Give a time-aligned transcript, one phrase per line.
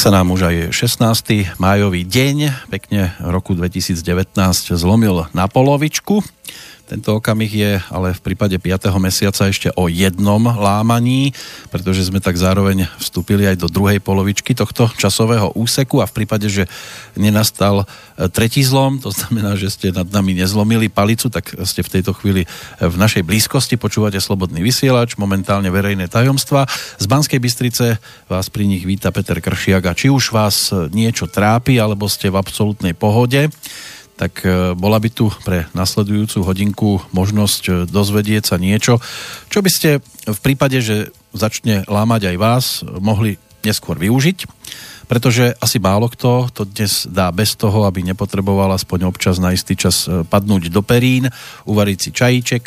[0.00, 1.60] Tak sa nám už aj 16.
[1.60, 4.00] májový deň, pekne roku 2019,
[4.72, 6.24] zlomil na polovičku.
[6.90, 8.90] Tento okamih je ale v prípade 5.
[8.98, 11.30] mesiaca ešte o jednom lámaní,
[11.70, 16.50] pretože sme tak zároveň vstúpili aj do druhej polovičky tohto časového úseku a v prípade,
[16.50, 16.66] že
[17.14, 17.86] nenastal
[18.18, 22.10] e, tretí zlom, to znamená, že ste nad nami nezlomili palicu, tak ste v tejto
[22.10, 22.50] chvíli
[22.82, 26.66] v našej blízkosti, počúvate Slobodný vysielač, momentálne verejné tajomstva.
[26.98, 31.30] Z Banskej Bystrice vás pri nich víta Peter Kršiak a či už vás e, niečo
[31.30, 33.46] trápi, alebo ste v absolútnej pohode,
[34.20, 39.00] tak e, bola by tu pre nasledujúcu hodinku možnosť e, dozvedieť sa niečo,
[39.48, 44.44] čo by ste v prípade, že začne lámať aj vás, mohli neskôr využiť,
[45.08, 49.72] pretože asi málo kto to dnes dá bez toho, aby nepotreboval aspoň občas na istý
[49.72, 51.32] čas e, padnúť do perín,
[51.64, 52.62] uvariť si čajíček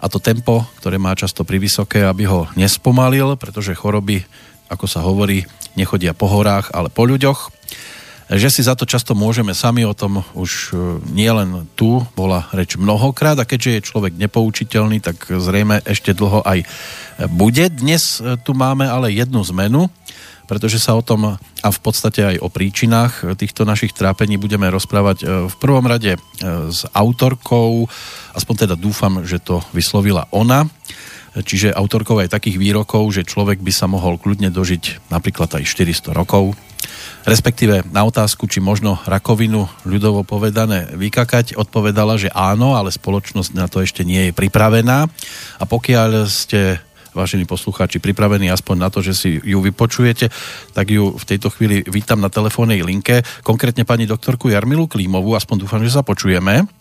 [0.00, 4.24] a to tempo, ktoré má často privysoké, aby ho nespomalil, pretože choroby,
[4.72, 5.44] ako sa hovorí,
[5.76, 7.52] nechodia po horách, ale po ľuďoch
[8.28, 12.76] že si za to často môžeme sami, o tom už e, nielen tu bola reč
[12.76, 16.68] mnohokrát a keďže je človek nepoučiteľný, tak zrejme ešte dlho aj
[17.32, 17.72] bude.
[17.72, 19.88] Dnes e, tu máme ale jednu zmenu,
[20.44, 25.18] pretože sa o tom a v podstate aj o príčinách týchto našich trápení budeme rozprávať
[25.24, 26.20] e, v prvom rade
[26.68, 27.88] s autorkou,
[28.36, 30.68] aspoň teda dúfam, že to vyslovila ona,
[31.32, 36.12] čiže autorkou aj takých výrokov, že človek by sa mohol kľudne dožiť napríklad aj 400
[36.12, 36.52] rokov,
[37.28, 43.66] respektíve na otázku, či možno rakovinu ľudovo povedané vykakať, odpovedala, že áno, ale spoločnosť na
[43.66, 45.08] to ešte nie je pripravená.
[45.60, 46.80] A pokiaľ ste
[47.16, 50.30] vážení poslucháči, pripravení aspoň na to, že si ju vypočujete,
[50.70, 53.26] tak ju v tejto chvíli vítam na telefónnej linke.
[53.42, 56.77] Konkrétne pani doktorku Jarmilu Klímovú, aspoň dúfam, že sa počujeme.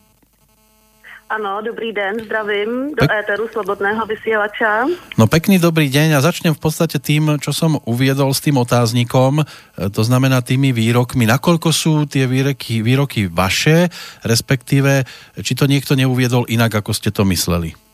[1.28, 4.88] Ano, dobrý den, zdravím do Pe- éteru Slobodného vysielača.
[5.20, 9.44] No pekný dobrý deň a začnem v podstate tým, čo som uviedol s tým otáznikom,
[9.44, 13.92] e, to znamená tými výrokmi, nakoľko sú tie výroky, výroky vaše,
[14.24, 15.04] respektíve,
[15.44, 17.87] či to niekto neuviedol inak, ako ste to mysleli.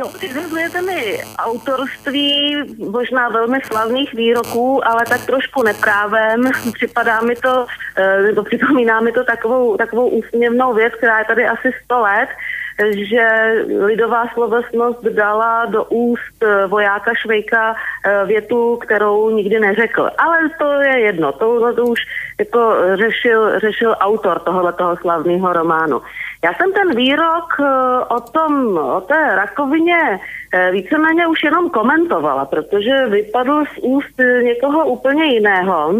[0.00, 2.56] No, přizrazujete mi autorství
[2.90, 6.50] možná velmi slavných výroků, ale tak trošku neprávem.
[6.72, 7.66] Připadá mi to,
[7.96, 12.28] eh, nebo připomíná mi to takovou, takovou úsměvnou věc, která je tady asi 100 let,
[12.88, 13.26] že
[13.86, 20.10] lidová slovesnost dala do úst eh, vojáka Švejka eh, větu, kterou nikdy neřekl.
[20.18, 21.50] Ale to je jedno, to
[21.84, 22.00] už
[22.38, 26.02] jako řešil, řešil autor tohoto slavného románu.
[26.44, 27.64] Já jsem ten výrok eh,
[28.08, 30.20] o tom, o té rakovině
[30.70, 35.94] víceméně už jenom komentovala, protože vypadl z úst někoho úplně jiného.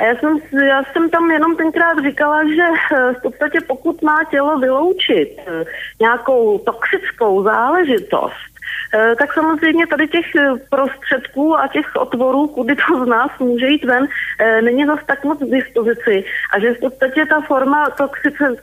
[0.00, 4.24] A já jsem, já jsem tam jenom tenkrát říkala, že eh, v podstatě pokud má
[4.30, 5.38] tělo vyloučit
[6.00, 8.51] nějakou toxickou záležitost, Eh,
[9.18, 13.84] tak samozřejmě tady těch eh, prostředků a těch otvorů, kudy to z nás může jít
[13.84, 14.06] ven,
[14.38, 16.24] eh, není zase tak moc k dispozici.
[16.52, 17.88] A že v podstatě ta forma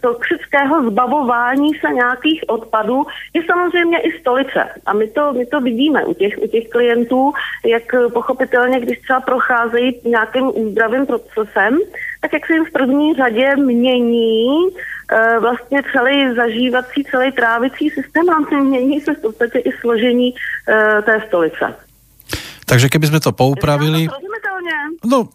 [0.01, 4.69] toxického zbavování se nějakých odpadů je samozřejmě i stolice.
[4.85, 7.31] A my to, my to vidíme u těch, u těch klientů,
[7.65, 7.83] jak
[8.13, 11.77] pochopitelně, když třeba procházejí nějakým úzdravým procesem,
[12.21, 14.98] tak jak se jim v první řadě mění Eh,
[15.39, 21.21] vlastně celý zažívací, celý trávicí systém a mění se v podstatě i složení uh, té
[21.27, 21.75] stolice.
[22.69, 24.05] Takže keby sme to poupravili...
[25.01, 25.33] No,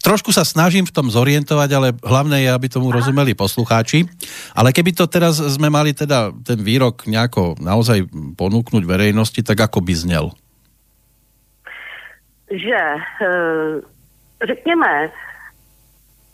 [0.00, 2.96] trošku sa snažím v tom zorientovať, ale hlavné je, aby tomu Aha.
[3.04, 4.08] rozumeli poslucháči.
[4.56, 8.08] Ale keby to teraz sme mali teda ten výrok nejako naozaj
[8.40, 10.26] ponúknuť verejnosti, tak ako by znel?
[12.48, 12.80] Že,
[13.20, 13.84] uh,
[14.40, 15.12] řekněme,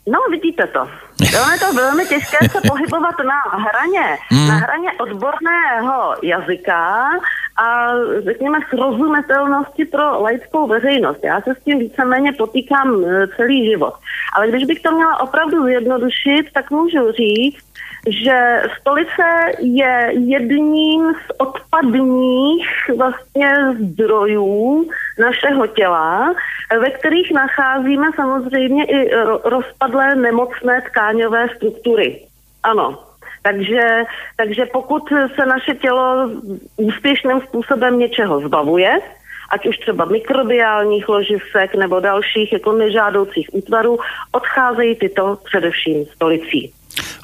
[0.07, 0.89] No, vidíte to.
[1.31, 4.47] Bylo je to velmi těžké se pohybovat na hraně, mm.
[4.47, 7.09] na hraně odborného jazyka
[7.57, 7.87] a
[8.25, 11.23] řekněme srozumitelnosti pro laickou veřejnost.
[11.23, 13.93] Já se s tím víceméně potýkám e, celý život.
[14.33, 17.70] Ale když bych to měla opravdu zjednodušit, tak můžu říct,
[18.07, 22.67] že stolice je jedním z odpadních
[22.97, 24.89] vlastně zdrojů
[25.19, 26.33] našeho těla,
[26.79, 29.11] ve kterých nacházíme samozřejmě i
[29.43, 32.21] rozpadlé nemocné tkáňové struktury.
[32.63, 32.99] Ano,
[33.41, 34.03] takže,
[34.37, 35.03] takže pokud
[35.35, 36.29] se naše tělo
[36.77, 38.99] úspěšným způsobem něčeho zbavuje,
[39.49, 43.99] ať už třeba mikrobiálních ložisek nebo dalších jako nežádoucích útvarů,
[44.31, 46.73] odcházejí tyto především stolicí.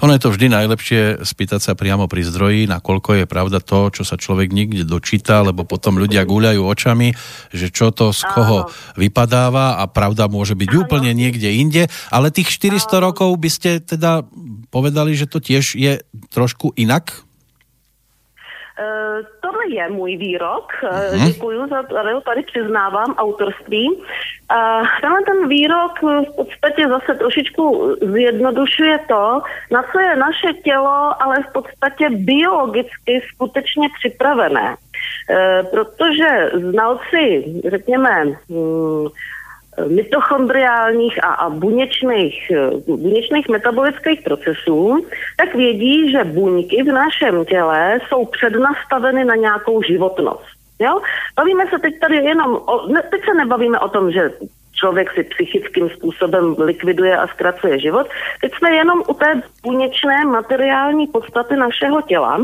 [0.06, 4.04] Ono je to vždy najlepšie spýtať sa priamo pri zdroji, nakoľko je pravda to, čo
[4.08, 7.12] sa človek nikde dočíta, lebo potom ľudia gúľajú očami,
[7.52, 11.84] že čo to z koho vypadáva a pravda môže byť úplne niekde inde,
[12.14, 14.24] ale tých 400 rokov by ste teda
[14.72, 16.00] povedali, že to tiež je
[16.31, 17.26] trošku inak?
[18.79, 23.89] Uh, tohle je můj výrok, uh, děkuji za to, tady přiznávám autorství.
[23.89, 29.41] Uh, tenhle ten výrok v podstatě zase trošičku zjednodušuje to,
[29.71, 34.75] na co je naše tělo, ale v podstatě biologicky skutečně připravené.
[34.75, 39.09] Uh, protože znalci, řekněme, um,
[39.88, 42.51] mitochondriálních a, a buněčných,
[42.88, 45.06] buněčných metabolických procesů,
[45.38, 50.45] tak vědí, že buňky v našem těle jsou přednastaveny na nějakou životnost.
[50.79, 51.01] Jo?
[51.35, 54.31] Bavíme se teď tady jenom, o, ne, teď se nebavíme o tom, že
[54.74, 58.07] člověk si psychickým způsobem likviduje a zkracuje život.
[58.41, 62.39] Teď jsme jenom u té buněčné materiální podstaty našeho těla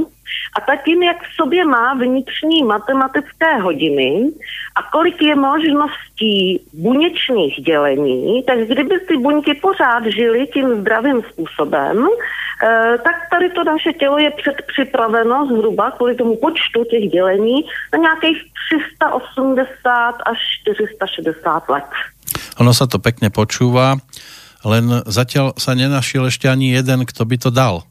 [0.57, 4.31] a tak tím, jak v sobě má vnitřní matematické hodiny
[4.75, 12.07] a kolik je možností buněčných dělení, tak kdyby ty buňky pořád žily tím zdravým způsobem,
[12.07, 17.99] eh, tak tady to naše tělo je předpřipraveno zhruba kvůli tomu počtu těch dělení na
[17.99, 18.37] nějakých
[18.99, 21.89] 380 až 460 let.
[22.61, 23.97] Ono sa to pekne počúva,
[24.61, 27.83] len zatiaľ sa nenašiel ešte ani jeden, kto by to dal.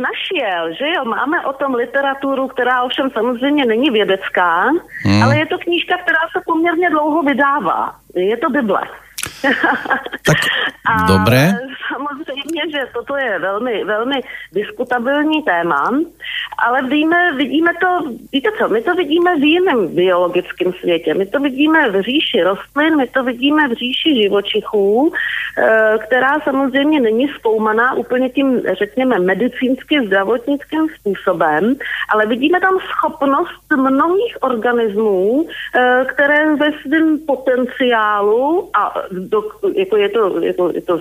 [0.00, 4.64] Našel, že jo, máme o tom literaturu, která ovšem samozřejmě není vědecká,
[5.04, 5.22] hmm.
[5.22, 7.94] ale je to knížka, která se poměrně dlouho vydává.
[8.14, 8.80] Je to Bible.
[10.26, 10.36] Tak
[10.86, 11.52] a dobré.
[11.92, 14.20] Samozřejmě, že toto je velmi, velmi
[14.52, 15.90] diskutabilní téma,
[16.58, 21.14] ale vidíme, vidíme to, víte co, my to vidíme v jiném biologickém světě.
[21.14, 25.12] My to vidíme v říši rostlin, my to vidíme v říši živočichů,
[25.58, 31.74] eh, která samozřejmě není zkoumaná úplně tím, řekněme, medicínsky zdravotnickým způsobem,
[32.12, 39.42] ale vidíme tam schopnost mnohých organismů, eh, které ve svém potenciálu a do,
[39.74, 41.00] jako je to, jako je to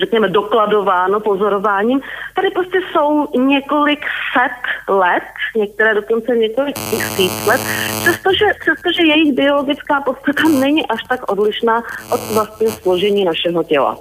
[0.00, 2.00] řekněme, dokladováno pozorováním.
[2.34, 4.00] Tady prostě jsou několik
[4.32, 5.22] set let,
[5.56, 7.60] některé dokonce několik tisíc let,
[8.00, 13.98] přestože, přestože jejich biologická podstata není až tak odlišná od vlastně složení našeho těla.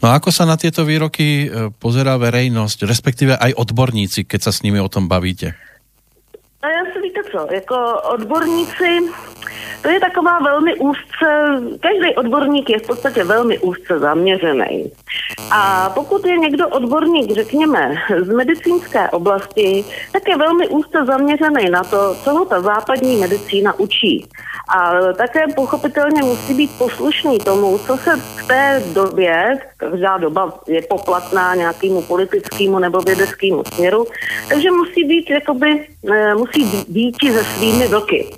[0.00, 4.52] No a ako sa na tieto výroky e, pozerá verejnosť, respektíve aj odborníci, keď sa
[4.56, 5.52] s nimi o tom bavíte?
[6.62, 7.76] A já si víte co, jako
[8.12, 9.12] odborníci,
[9.82, 11.09] to je taková velmi úzce,
[11.80, 14.92] každý odborník je v podstatě velmi úzce zaměřený.
[15.50, 21.84] A pokud je někdo odborník, řekněme, z medicínské oblasti, tak je velmi úzce zaměřený na
[21.84, 24.26] to, co ho ta západní medicína učí.
[24.68, 30.82] A také pochopitelně musí být poslušný tomu, co se v té době, každá doba je
[30.82, 34.06] poplatná nějakému politickému nebo vědeckému směru,
[34.48, 38.30] takže musí být jakoby, eh, musí být se svými vlky.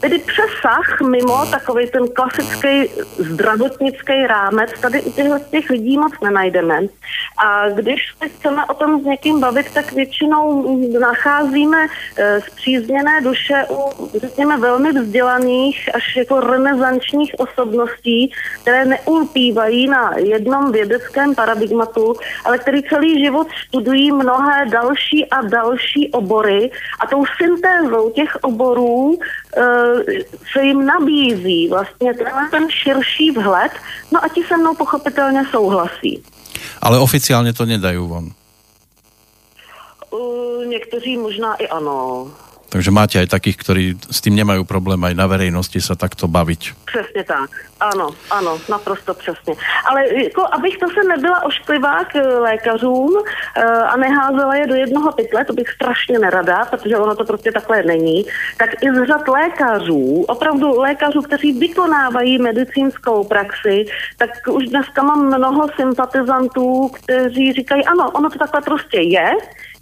[0.00, 6.80] Tedy přesah mimo takový ten klasický zdravotnický rámec tady u těchto těch lidí moc nenajdeme.
[7.38, 13.64] A když se chceme o tom s někým bavit, tak většinou nacházíme e, zpřízněné duše
[13.70, 18.32] u, řekněme, velmi vzdělaných až jako renesančních osobností,
[18.62, 26.10] které neulpívají na jednom vědeckém paradigmatu, ale který celý život studují mnohé další a další
[26.12, 26.70] obory
[27.00, 29.47] a tou syntézou těch oborů Eh,
[30.52, 33.72] se jim nabízí vlastně tenhle ten širší vhled,
[34.12, 36.22] no a ti se mnou pochopitelně souhlasí.
[36.82, 38.32] Ale oficiálně to nedají von.
[40.10, 42.30] Uh, někteří možná i ano.
[42.68, 46.76] Takže máte aj takých, ktorí s tým nemajú problém aj na verejnosti sa takto baviť.
[46.84, 47.50] Přesně tak.
[47.80, 49.54] Ano, ano, naprosto přesně.
[49.90, 53.22] Ale jako, abych se nebyla ošklivá k lékařům uh,
[53.88, 57.82] a neházela je do jednoho pytle, to bych strašně nerada, protože ono to prostě takhle
[57.82, 58.24] není,
[58.58, 65.26] tak i z řad lékařů, opravdu lékařů, kteří vykonávají medicínskou praxi, tak už dneska mám
[65.26, 69.30] mnoho sympatizantů, kteří říkají, ano, ono to takhle prostě je,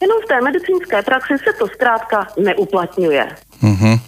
[0.01, 3.25] Jenom v té medicínské praxi se to zkrátka neuplatňuje.
[3.63, 4.01] Mm-hmm.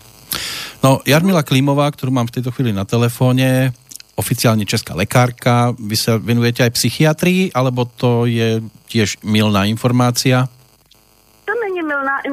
[0.83, 3.73] No, Jarmila Klímová, kterou mám v této chvíli na telefóne,
[4.14, 10.50] oficiálně česká lekárka, vy se venujete aj psychiatrii, alebo to je tiež milná informácia?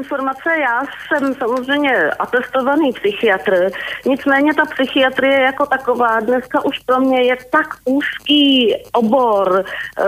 [0.05, 3.69] Informace, já jsem samozřejmě atestovaný psychiatr,
[4.05, 10.03] nicméně ta psychiatrie jako taková dneska už pro mě je tak úzký obor, eh,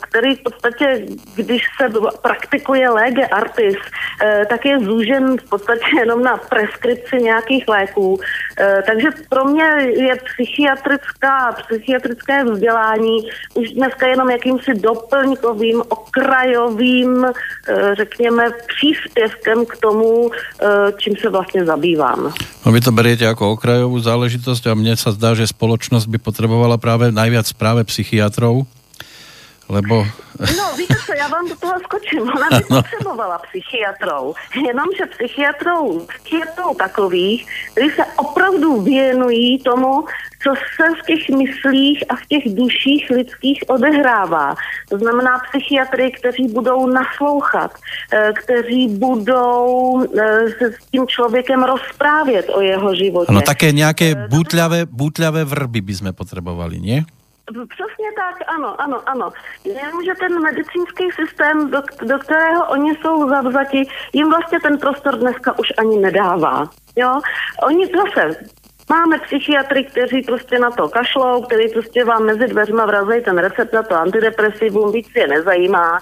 [0.00, 1.06] který v podstatě,
[1.36, 1.88] když se
[2.22, 3.76] praktikuje lege artis,
[4.22, 8.20] eh, tak je zúžen v podstatě jenom na preskripci nějakých léků.
[8.58, 17.26] Eh, takže pro mě je psychiatrická, psychiatrické vzdělání už dneska jenom jakýmsi doplňkovým, okrajovým,
[17.92, 18.50] řekněme, řekněme,
[19.30, 20.30] příspěvkem k tomu,
[20.62, 20.66] eh,
[20.98, 22.32] čím se vlastně zabývám.
[22.66, 26.78] No vy to beriete jako okrajovou záležitost a mně se zdá, že společnost by potřebovala
[26.78, 28.66] právě najviac právě psychiatrov,
[29.68, 30.06] Lebo...
[30.56, 32.22] No, víte co, já vám do toho skočím.
[32.22, 32.82] Ona by no.
[32.82, 34.34] potřebovala psychiatrou.
[34.66, 40.04] Jenomže psychiatrou, psychiatrou takových, kteří se opravdu věnují tomu,
[40.42, 44.54] co se v těch myslích a v těch duších lidských odehrává.
[44.88, 47.70] To znamená psychiatry, kteří budou naslouchat,
[48.12, 53.32] eh, kteří budou eh, se s tím člověkem rozprávět o jeho životě.
[53.32, 57.04] No také nějaké bútľavé, bútľavé vrby bychom potřebovali, ne?
[57.50, 59.32] Přesně tak, ano, ano, ano.
[59.64, 63.82] Jenomže ten medicínský systém, do, do kterého oni jsou zavzati,
[64.12, 66.70] jim vlastně ten prostor dneska už ani nedává.
[66.96, 67.20] Jo?
[67.62, 68.36] Oni zase
[68.90, 73.72] Máme psychiatry, kteří prostě na to kašlou, který prostě vám mezi dveřma vrazejí ten recept
[73.72, 75.98] na to antidepresivum, víc je nezajímá.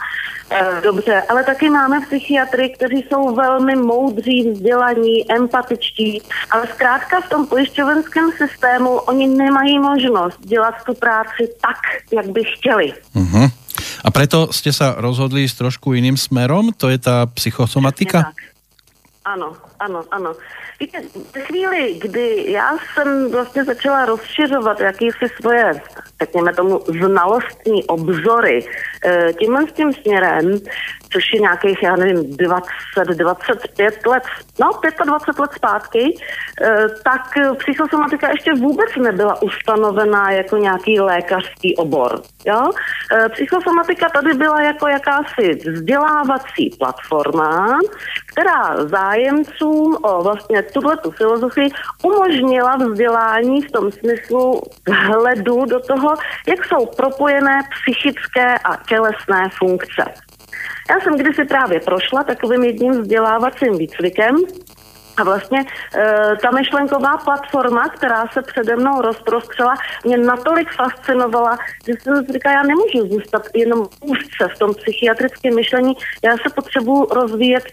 [0.51, 7.29] E, dobře, ale taky máme psychiatry, kteří jsou velmi moudří, vzdělaní, empatičtí, ale zkrátka v
[7.29, 11.77] tom pojišťovenském systému oni nemají možnost dělat tu práci tak,
[12.13, 12.93] jak by chtěli.
[13.17, 13.51] Uh-huh.
[14.05, 18.33] A proto jste se rozhodli s trošku jiným směrem, to je ta psychosomatika?
[19.29, 20.35] Ano, ano, ano.
[20.81, 21.03] Víte,
[21.35, 25.81] v chvíli, kdy já jsem vlastně začala rozšiřovat jakýsi svoje,
[26.23, 28.65] řekněme tomu, znalostní obzory
[29.05, 30.59] eh, tímhle s tím směrem,
[31.13, 32.69] což je nějakých, já nevím, 20,
[33.15, 34.23] 25 let,
[34.61, 34.71] no
[35.05, 36.19] 25 let zpátky,
[36.63, 37.23] eh, tak
[37.59, 42.23] psychosomatika ještě vůbec nebyla ustanovená jako nějaký lékařský obor.
[42.47, 42.71] Jo?
[43.13, 47.79] Eh, psychosomatika tady byla jako jakási vzdělávací platforma,
[48.33, 51.71] která zájemcům o vlastně tuhle tu filozofii
[52.03, 56.08] umožnila vzdělání v tom smyslu hledu do toho,
[56.47, 60.05] jak jsou propojené psychické a tělesné funkce.
[60.91, 64.37] Já jsem kdysi právě prošla takovým jedním vzdělávacím výcvikem,
[65.19, 69.75] a vlastně e, ta myšlenková platforma, která se přede mnou rozprostřela,
[70.05, 75.55] mě natolik fascinovala, že jsem si říkala, já nemůžu zůstat jenom úzce v tom psychiatrickém
[75.55, 77.65] myšlení, já se potřebuji rozvíjet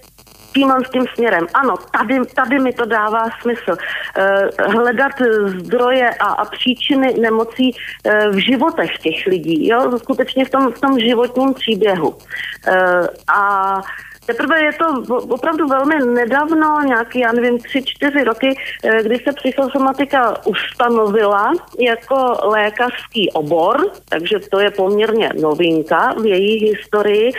[0.55, 1.47] tímhle s tím směrem.
[1.53, 3.71] Ano, tady, tady mi to dává smysl.
[3.71, 5.11] Uh, hledat
[5.47, 10.79] zdroje a, a příčiny nemocí uh, v životech těch lidí, jo, skutečně v tom, v
[10.79, 12.09] tom životním příběhu.
[12.09, 13.81] Uh, a
[14.25, 19.33] Teprve je to opravdu velmi nedávno, nějaký, já nevím, tři, čtyři roky, eh, kdy se
[19.33, 27.31] psychosomatika ustanovila jako lékařský obor, takže to je poměrně novinka v její historii,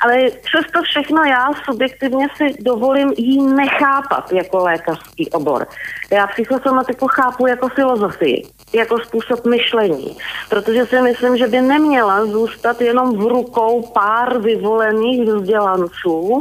[0.00, 5.66] ale přesto všechno já subjektivně si dovolím jí nechápat jako lékařský obor.
[6.10, 8.42] Já psychosomatiku chápu jako filozofii
[8.74, 10.16] jako způsob myšlení,
[10.48, 16.31] protože si myslím, že by neměla zůstat jenom v rukou pár vyvolených vzdělanců,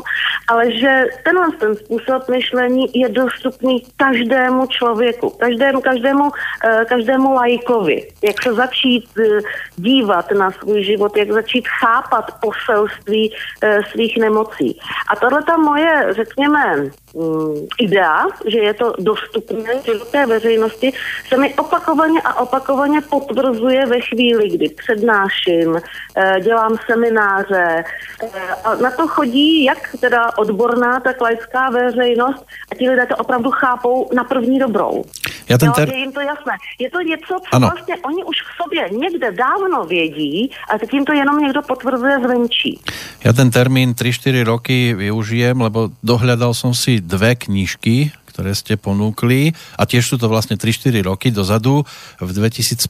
[0.48, 6.31] ale že tenhle ten způsob myšlení je dostupný každému člověku, každému, každému,
[6.65, 8.07] eh, každému lajkovi.
[8.24, 9.39] Jak se začít eh,
[9.75, 13.33] dívat na svůj život, jak začít chápat poselství
[13.63, 14.79] eh, svých nemocí.
[15.12, 20.94] A tohle ta moje, řekněme, Mm, idea, že je to dostupné široké veřejnosti,
[21.27, 27.84] se mi opakovaně a opakovaně potvrzuje ve chvíli, kdy přednáším, eh, dělám semináře
[28.24, 28.30] eh,
[28.63, 33.51] a na to chodí jak teda odborná, tak laická veřejnost a ti lidé to opravdu
[33.51, 35.03] chápou na první dobrou.
[35.50, 35.89] Já ten ter...
[35.89, 36.53] jo, je jim to jasné.
[36.80, 37.68] Je to něco, co ano.
[37.68, 42.20] vlastně oni už v sobě někde dávno vědí a teď jim to jenom někdo potvrzuje
[42.24, 42.80] zvenčí.
[43.24, 49.51] Já ten termín 3-4 roky využijem, lebo dohľadal som si dve knižky, ktoré ste ponúkli
[49.75, 51.84] a tiež sú to vlastne 3-4 roky dozadu
[52.24, 52.88] v 2015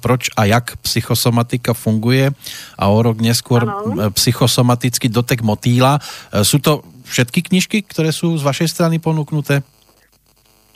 [0.00, 2.32] proč a jak psychosomatika funguje
[2.80, 4.08] a o rok neskôr ano.
[4.16, 6.00] psychosomatický dotek motýla.
[6.40, 9.60] Sú to všetky knižky, ktoré sú z vašej strany ponúknuté?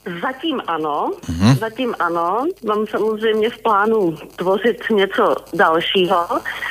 [0.06, 1.58] Zatím ano, mm-hmm.
[1.58, 2.44] zatím ano.
[2.64, 6.26] Mám samozřejmě v plánu tvořit něco dalšího.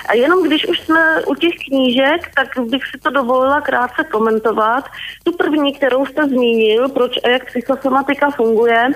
[0.10, 4.86] A jenom když už jsme u těch knížek, tak bych si to dovolila krátce komentovat.
[5.24, 8.89] Tu první, kterou jste zmínil, proč a jak psychosomatika funguje,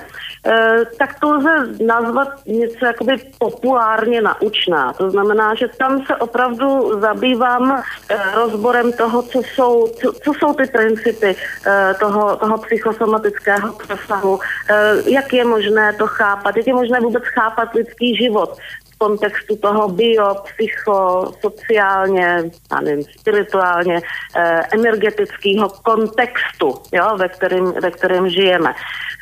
[0.45, 4.93] eh, tak to lze nazvat něco jakoby populárně naučná.
[4.93, 10.53] To znamená, že tam se opravdu zabývám eh, rozborem toho, co jsou, co, co jsou
[10.53, 16.67] ty principy eh, toho, toho psychosomatického přesahu vztahu, eh, jak je možné to chápat, jak
[16.67, 18.57] je možné vůbec chápat lidský život
[18.93, 22.51] v kontextu toho bio, psycho, sociálně,
[22.83, 24.01] nevím, spirituálně,
[24.35, 28.73] eh, energetického kontextu, jo, ve, kterým, ve kterým žijeme.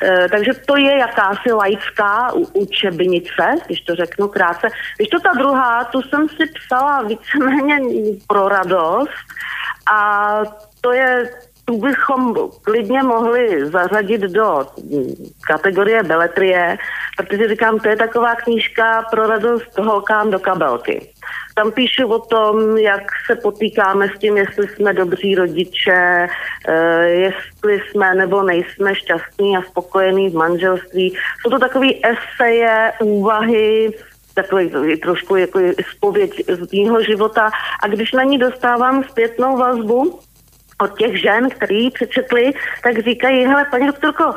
[0.02, 4.68] Eh, takže to je jakási laická učebnice, když to řeknu krátce.
[4.96, 7.78] Když to ta druhá, tu jsem si psala víceméně
[8.26, 9.26] pro radost
[9.90, 10.42] a
[10.80, 11.30] to je
[11.68, 14.66] tu bychom klidně mohli zařadit do
[15.46, 16.78] kategorie beletrie,
[17.16, 21.12] protože říkám, to je taková knížka pro radost holkám do kabelky.
[21.54, 26.28] Tam píšu o tom, jak se potýkáme s tím, jestli jsme dobří rodiče,
[26.68, 31.14] uh, jestli jsme nebo nejsme šťastní a spokojení v manželství.
[31.40, 33.92] Jsou to takové eseje, úvahy,
[34.34, 35.60] takový trošku jako
[35.96, 37.50] spověď z mého života.
[37.82, 40.20] A když na ní dostávám zpětnou vazbu,
[40.82, 44.34] od těch žen, který přečetli, tak říkají, hele, paní doktorko,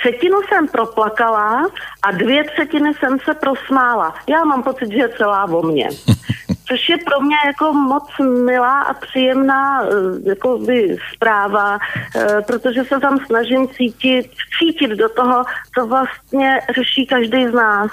[0.00, 1.66] třetinu jsem proplakala
[2.02, 4.14] a dvě třetiny jsem se prosmála.
[4.28, 5.88] Já mám pocit, že je celá o mně.
[6.68, 8.08] Což je pro mě jako moc
[8.44, 9.88] milá a příjemná eh,
[10.28, 11.78] jako by zpráva,
[12.16, 17.90] eh, protože se tam snažím cítit, cítit do toho, co vlastně řeší každý z nás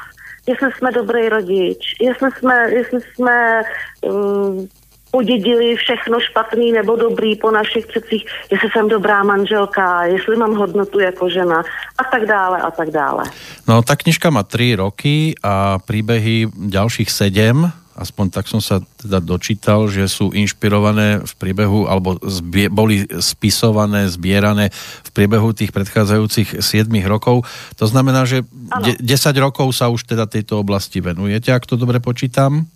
[0.49, 3.61] jestli jsme dobrý rodič, jestli jsme, jestli jsme
[4.01, 4.67] um,
[5.11, 10.99] podědili všechno špatný nebo dobrý po našich předcích, jestli jsem dobrá manželka, jestli mám hodnotu
[10.99, 11.63] jako žena
[11.97, 13.23] a tak dále a tak dále.
[13.67, 19.19] No, ta knižka má tři roky a příběhy dalších sedm aspoň tak som sa teda
[19.19, 24.71] dočítal, že sú inšpirované v priebehu, alebo zbie, boli spisované, zbierané
[25.03, 27.43] v priebehu tých predchádzajúcich 7 rokov.
[27.75, 28.47] To znamená, že
[28.87, 32.71] de, 10 rokov sa už teda tejto oblasti venujete, ak to dobre počítam?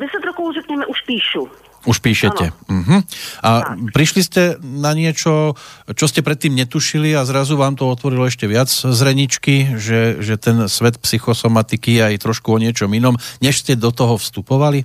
[0.00, 1.48] 10 rokov, řekněme, už píšu.
[1.86, 2.50] Už píšete.
[2.66, 3.00] Uh-huh.
[3.46, 3.94] A tak.
[3.94, 5.54] prišli ste na niečo,
[5.94, 10.66] čo ste predtým netušili a zrazu vám to otvorilo ešte viac zreničky, že, že ten
[10.66, 14.82] svet psychosomatiky je aj trošku o niečom inom, než ste do toho vstupovali?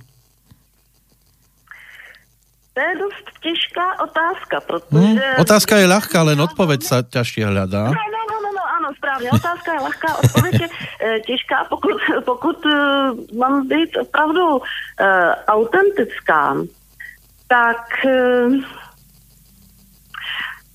[2.72, 5.20] To je dost těžká otázka, protože...
[5.20, 7.90] Hmm, otázka je ľahká, len odpoveď sa ťažšie hľadá.
[7.90, 9.30] No, no, no, no, no, ano, správně.
[9.30, 11.66] Otázka je ľahká, odpověď je e, těžká.
[11.68, 12.70] Pokud, pokud e,
[13.38, 14.64] mám být opravdu e,
[15.46, 16.54] autentická,
[17.52, 18.48] tak eh,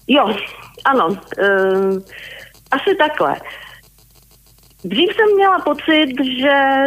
[0.07, 0.35] jo,
[0.85, 1.97] ano, eh,
[2.71, 3.35] asi takhle.
[4.83, 6.07] Dřív jsem měla pocit,
[6.39, 6.83] že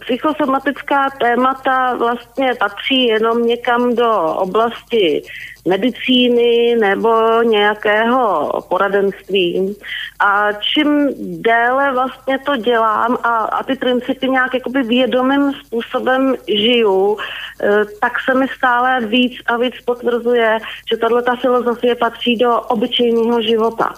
[0.00, 5.22] psychosomatická témata vlastně patří jenom někam do oblasti
[5.68, 9.76] medicíny nebo nějakého poradenství.
[10.20, 11.08] A čím
[11.42, 17.18] déle vlastně to dělám a, a ty principy nějak jakoby vědomým způsobem žiju,
[17.62, 20.58] eh, tak se mi stále víc a víc potvrzuje,
[20.90, 23.94] že tato filozofie patří do obyčejného života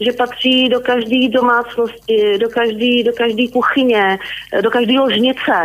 [0.00, 4.18] že patří do každé domácnosti, do každé do každý kuchyně,
[4.62, 5.56] do každé ložnice.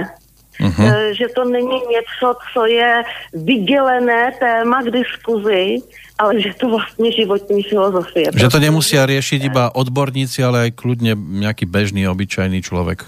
[0.61, 1.11] Uh-huh.
[1.17, 5.75] Že to není něco, co je vydělené téma k diskuzi,
[6.19, 8.25] ale že to vlastně životní filozofie.
[8.35, 13.05] Že to nemusí řešit iba odborníci, ale i kludně nějaký bežný, obyčejný člověk.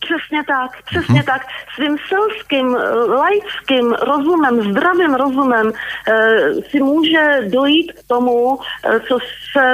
[0.00, 1.32] Přesně tak, přesně uh-huh.
[1.32, 1.42] tak.
[1.74, 2.66] Svým selským,
[3.08, 5.74] laickým rozumem, zdravým rozumem e,
[6.70, 9.18] si může dojít k tomu, e, co
[9.52, 9.64] se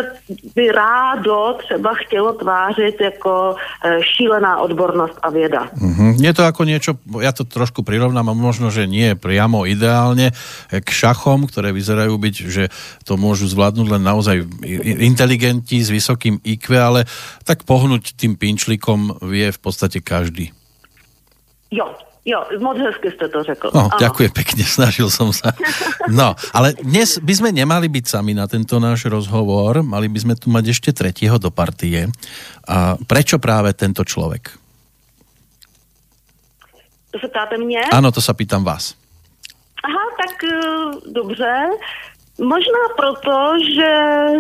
[0.55, 3.57] by rádo třeba chtělo tvářit jako
[4.01, 5.69] šílená odbornost a věda.
[5.77, 6.23] Uh-huh.
[6.23, 10.33] Je to jako něco, já to trošku prirovnám a možno, že nie priamo ideálně
[10.71, 12.69] k šachom, které vyzerají být, že
[13.05, 14.45] to můžu zvládnout len naozaj
[15.03, 17.05] inteligenti s vysokým IQ, ale
[17.45, 20.53] tak pohnuť tým pinčlíkom vie v podstatě každý.
[21.73, 23.71] Jo, Jo, moc hezky jste to řekl.
[23.75, 25.53] No, děkuji pěkně, snažil jsem se.
[26.09, 30.35] No, ale dnes by sme nemali být sami na tento náš rozhovor, mali by sme
[30.39, 32.07] tu mať ještě třetího do partie.
[32.69, 34.55] A prečo právě tento člověk?
[37.11, 37.83] To se ptáte mě?
[37.93, 38.95] Ano, to se pýtam vás.
[39.83, 41.55] Aha, tak uh, dobře.
[42.39, 43.91] Možná proto, že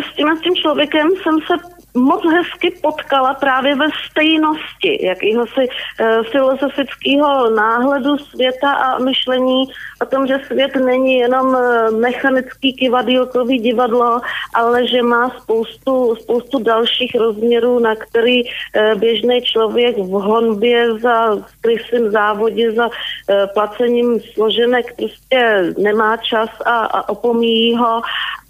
[0.06, 6.22] s tím, s tím člověkem jsem se moc hezky potkala právě ve stejnosti jakýhosi e,
[6.30, 9.64] filozofického náhledu světa a myšlení
[10.02, 14.20] o tom, že svět není jenom e, mechanický kivadílkový divadlo,
[14.54, 21.36] ale že má spoustu, spoustu dalších rozměrů, na který e, běžný člověk v honbě za
[21.60, 28.02] krysým závodě, za e, placením složenek prostě nemá čas a, a opomíjí ho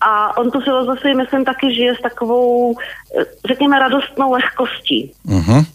[0.03, 5.13] a on tu filozofii, myslím, taky žije s takovou, eh, řekněme, radostnou lehkostí.
[5.29, 5.67] Uh-huh.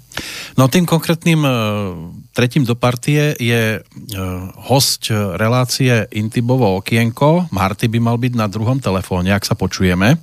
[0.57, 1.49] No tím konkrétním uh,
[2.33, 4.19] třetím do partie je uh,
[4.55, 7.45] host relácie Intibovo okienko.
[7.51, 10.17] Marty by mal být na druhom telefóně, jak se počujeme.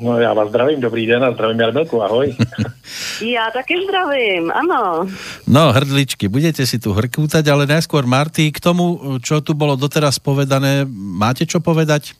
[0.00, 2.36] No já vás zdravím, dobrý den a zdravím Jarmilku, ahoj.
[3.20, 5.06] já taky zdravím, ano.
[5.46, 10.16] No, hrdličky, budete si tu hrkútať, ale najskôr Marty, k tomu, čo tu bolo doteraz
[10.16, 12.16] povedané, máte čo povedať?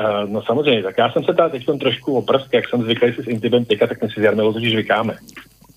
[0.00, 3.22] Uh, no samozřejmě, tak já jsem se tady teď trošku oprsk, jak jsem zvyklý si
[3.22, 5.16] s Intibem těkat, tak my si s Jarmilou totiž říkáme.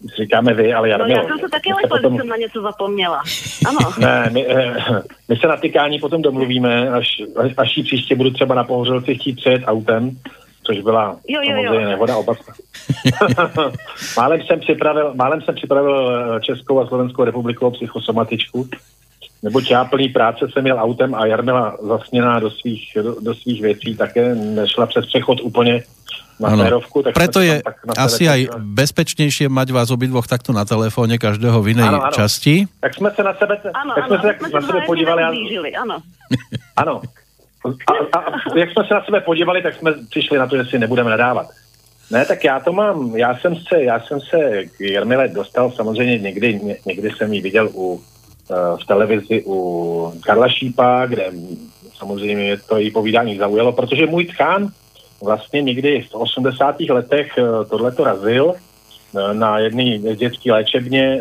[0.03, 1.17] My si říkáme vy, ale Jarmilo.
[1.17, 2.17] No já jsem se taky lekla, potom...
[2.17, 3.23] jsem na něco zapomněla.
[3.67, 3.79] Ano.
[3.99, 7.07] ne, my, uh, my se na tykání potom domluvíme, až,
[7.57, 10.17] až jí příště budu třeba na pohořelci chtít přejet autem,
[10.63, 11.89] což byla jo, jo, samozřejmě jo.
[11.89, 12.33] nehoda oba.
[14.17, 18.67] málem, jsem připravil, málem jsem připravil eh, Českou a Slovenskou republiku psychosomatičku,
[19.43, 23.61] neboť já plný práce jsem jel autem a Jarmila zasněná do svých, do, do svých
[23.61, 25.83] věcí také nešla přes přechod úplně
[26.39, 26.63] na ano.
[26.63, 27.03] férovku.
[27.03, 27.61] Tak Preto je
[27.97, 32.65] asi aj bezpečnější mať vás obidvoch takto na telefóne, každého v jiné časti.
[32.81, 35.23] Tak jsme se na sebe, ano, tak jsme ano, se jsme na sebe podívali.
[35.77, 36.01] Ano.
[36.75, 37.01] ano.
[37.63, 40.65] A, a, a jak jsme se na sebe podívali, tak jsme přišli na to, že
[40.65, 41.47] si nebudeme nadávat.
[42.11, 46.17] Ne, tak já to mám, já jsem se, já jsem se k Jarmile dostal samozřejmě
[46.17, 48.01] někdy, někdy jsem ji viděl u,
[48.49, 51.31] v televizi u Karla Šípa, kde
[51.97, 54.67] samozřejmě to její povídání zaujalo, protože můj tchán
[55.23, 56.79] vlastně někdy v 80.
[56.79, 61.19] letech eh, tohleto razil eh, na jedné dětské léčebně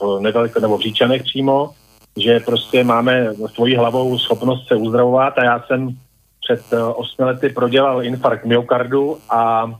[0.00, 1.70] v nedaleko, nebo v Říčanech přímo,
[2.16, 5.96] že prostě máme svojí hlavou schopnost se uzdravovat a já jsem
[6.40, 6.60] před
[6.94, 9.70] osmi lety prodělal infarkt myokardu a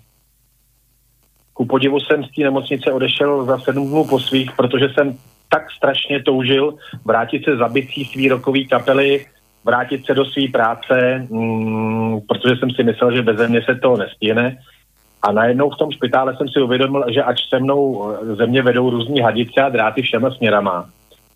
[1.57, 5.19] ku podivu jsem z té nemocnice odešel za sedm dnů po svých, protože jsem
[5.49, 9.27] tak strašně toužil vrátit se za bicí svý rokový kapely,
[9.65, 13.97] vrátit se do své práce, mm, protože jsem si myslel, že bez země se to
[13.97, 14.59] nestihne.
[15.23, 19.21] A najednou v tom špitále jsem si uvědomil, že ač se mnou země vedou různí
[19.21, 20.87] hadice a dráty všema směrama,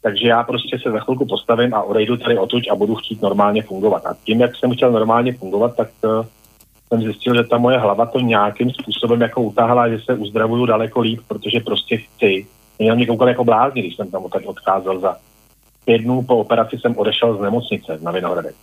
[0.02, 3.62] takže já prostě se za chvilku postavím a odejdu tady otuď a budu chtít normálně
[3.62, 4.06] fungovat.
[4.06, 6.26] A tím, jak jsem chtěl normálně fungovat, tak uh,
[6.88, 11.00] jsem zjistil, že ta moje hlava to nějakým způsobem jako utáhla, že se uzdravuju daleko
[11.00, 12.46] líp, protože prostě chci.
[12.80, 15.16] Měl mě koukal jako blázni, když jsem tam tak odcházel za
[15.84, 18.54] pět dnů po operaci jsem odešel z nemocnice na Vinohradech.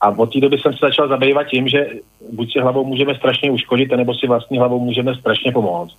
[0.00, 1.86] A od té doby jsem se začal zabývat tím, že
[2.32, 5.96] buď si hlavou můžeme strašně uškodit, nebo si vlastní hlavou můžeme strašně pomoct.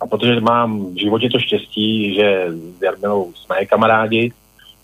[0.00, 2.46] A protože mám v životě to štěstí, že
[2.78, 4.32] s Jarmilou jsme kamarádi,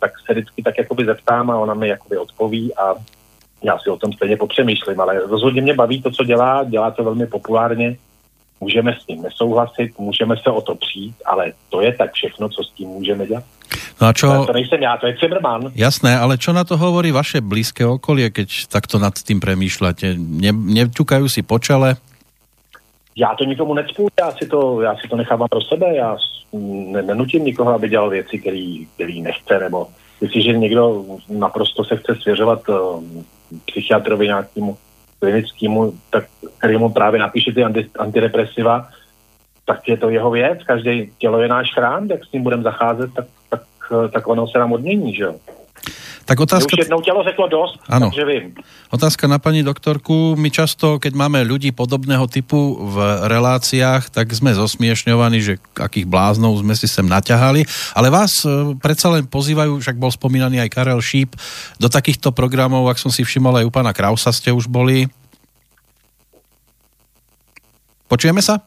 [0.00, 2.94] tak se vždycky tak jakoby zeptám a ona mi jakoby odpoví a
[3.62, 7.04] já si o tom stejně popřemýšlím, ale rozhodně mě baví to, co dělá, dělá to
[7.04, 7.96] velmi populárně,
[8.60, 12.64] můžeme s tím nesouhlasit, můžeme se o to přijít, ale to je tak všechno, co
[12.64, 13.44] s tím můžeme dělat.
[14.00, 14.44] No a čo...
[14.46, 15.72] To nejsem já, to je Cimrman.
[15.74, 20.16] Jasné, ale čo na to hovorí vaše blízké okolie, keď takto nad tím přemýšľate?
[20.16, 21.96] Ne, neťukajú si po čele?
[23.16, 26.16] Já to nikomu necpu, já si to, já si to nechávám pro sebe, já
[27.02, 29.86] nenutím nikoho, aby dělal věci, který, který nechce, nebo
[30.20, 33.04] jestliže někdo naprosto se chce svěřovat uh,
[33.64, 34.76] psychiatrovi nějakému
[35.18, 36.24] klinickému, tak,
[36.58, 38.88] který mu právě napíše ty anti, antidepresiva,
[39.64, 43.14] tak je to jeho věc, každý tělo je náš chrám, jak s ním budeme zacházet,
[43.14, 43.62] tak, tak,
[44.12, 45.34] tak ono se nám odmění, že jo.
[46.26, 46.74] Tak otázka...
[46.74, 48.10] Už jednou tělo řeklo dost, ano.
[48.10, 48.54] takže vím.
[48.90, 50.34] Otázka na paní doktorku.
[50.34, 52.96] My často, keď máme ľudí podobného typu v
[53.30, 57.62] reláciách, tak sme zosmiešňovaní, že akých bláznov sme si sem naťahali.
[57.94, 61.38] Ale vás e, predsa len pozývajú, však bol spomínaný aj Karel Šíp,
[61.78, 65.06] do takýchto programov, ak som si všimol, aj u pána Krausa ste už boli.
[68.10, 68.66] Počujeme sa?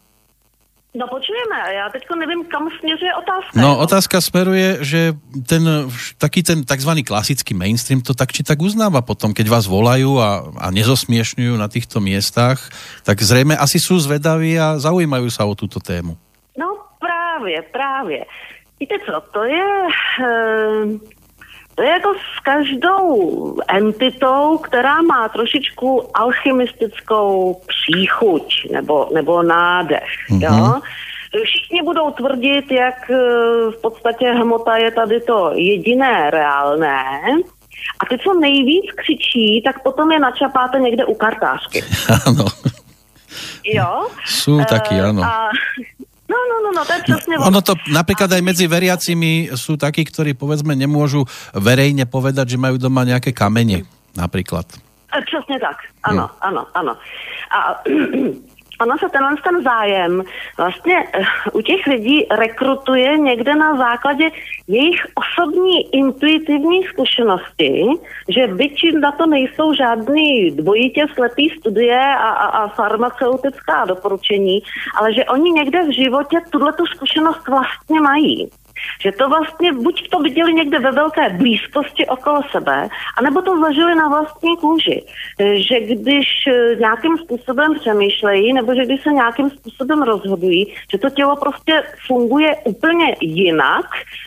[0.96, 3.62] No počujeme, já teď nevím, kam směřuje otázka.
[3.62, 5.14] No otázka smeruje, že
[5.46, 5.62] ten
[6.18, 10.50] taký ten takzvaný klasický mainstream to tak či tak uznáva potom, keď vás volajú a,
[10.58, 12.74] a nezosmiešňujú na týchto miestach,
[13.06, 16.18] tak zřejmě asi sú zvedaví a zaujímajú sa o túto tému.
[16.58, 16.68] No
[17.00, 18.26] právě, právě.
[18.80, 19.68] Víte co, to je...
[20.26, 21.19] E
[21.80, 30.10] to je jako s každou entitou, která má trošičku alchymistickou příchuť nebo, nebo nádech.
[30.30, 30.44] Mm-hmm.
[30.44, 30.82] Jo?
[31.44, 33.16] Všichni budou tvrdit, jak e,
[33.72, 37.22] v podstatě hmota je tady to jediné reálné.
[38.00, 41.84] A ty, co nejvíc křičí, tak potom je načapáte někde u kartářky.
[42.28, 42.46] Ano.
[43.64, 44.08] Jo?
[44.26, 45.24] Jsou taky, ano.
[45.24, 45.50] A
[46.30, 49.82] No, no, no, no, to je přesně no, Ono to napríklad aj medzi veriacimi sú
[49.82, 51.26] takí, ktorí povedzme nemôžu
[51.58, 54.70] verejne povedať, že majú doma nejaké kamene napríklad.
[55.26, 56.30] Přesně tak, ano, no.
[56.42, 56.94] ano, ano.
[57.50, 57.82] A
[58.82, 60.24] ono se tenhle ten zájem
[60.58, 64.30] vlastně eh, u těch lidí rekrutuje někde na základě
[64.68, 67.86] jejich osobní intuitivní zkušenosti,
[68.30, 74.62] že byť na to nejsou žádný dvojitě slepý studie a, a, a farmaceutická doporučení,
[75.00, 78.50] ale že oni někde v životě tuhle tu zkušenost vlastně mají.
[79.02, 83.96] Že to vlastně buď to viděli někde ve velké blízkosti okolo sebe, anebo to zažili
[83.96, 85.04] na vlastní kůži.
[85.56, 91.10] Že když eh, nějakým způsobem přemýšlejí, nebo že když se nějakým způsobem rozhodují, že to
[91.10, 93.86] tělo prostě funguje úplně jinak,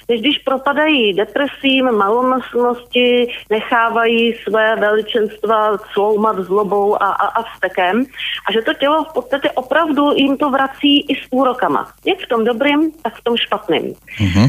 [0.09, 8.05] než když propadají depresím, malomyslnosti, nechávají své veličenstva sloumat zlobou a, a, a vztekem
[8.49, 11.89] a že to tělo v podstatě opravdu jim to vrací i s úrokama.
[12.07, 13.95] Jak v tom dobrým, tak v tom špatným.
[14.21, 14.42] Mm-hmm.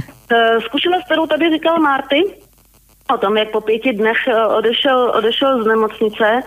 [0.65, 2.23] Zkušenost, kterou tady říkal Marty,
[3.13, 6.43] o tom, jak po pěti dnech eh, odešel, odešel z nemocnice,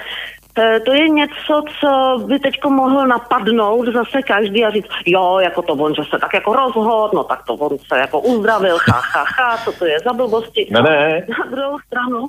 [0.58, 5.62] Eh, to je něco, co by teď mohl napadnout zase každý a říct, jo, jako
[5.62, 9.00] to on, že se tak jako rozhod, no tak to on se jako uzdravil, ha,
[9.14, 10.68] ha, ha, co to je za blbosti.
[10.70, 11.26] Ne, ne.
[11.28, 12.26] Na druhou stranu,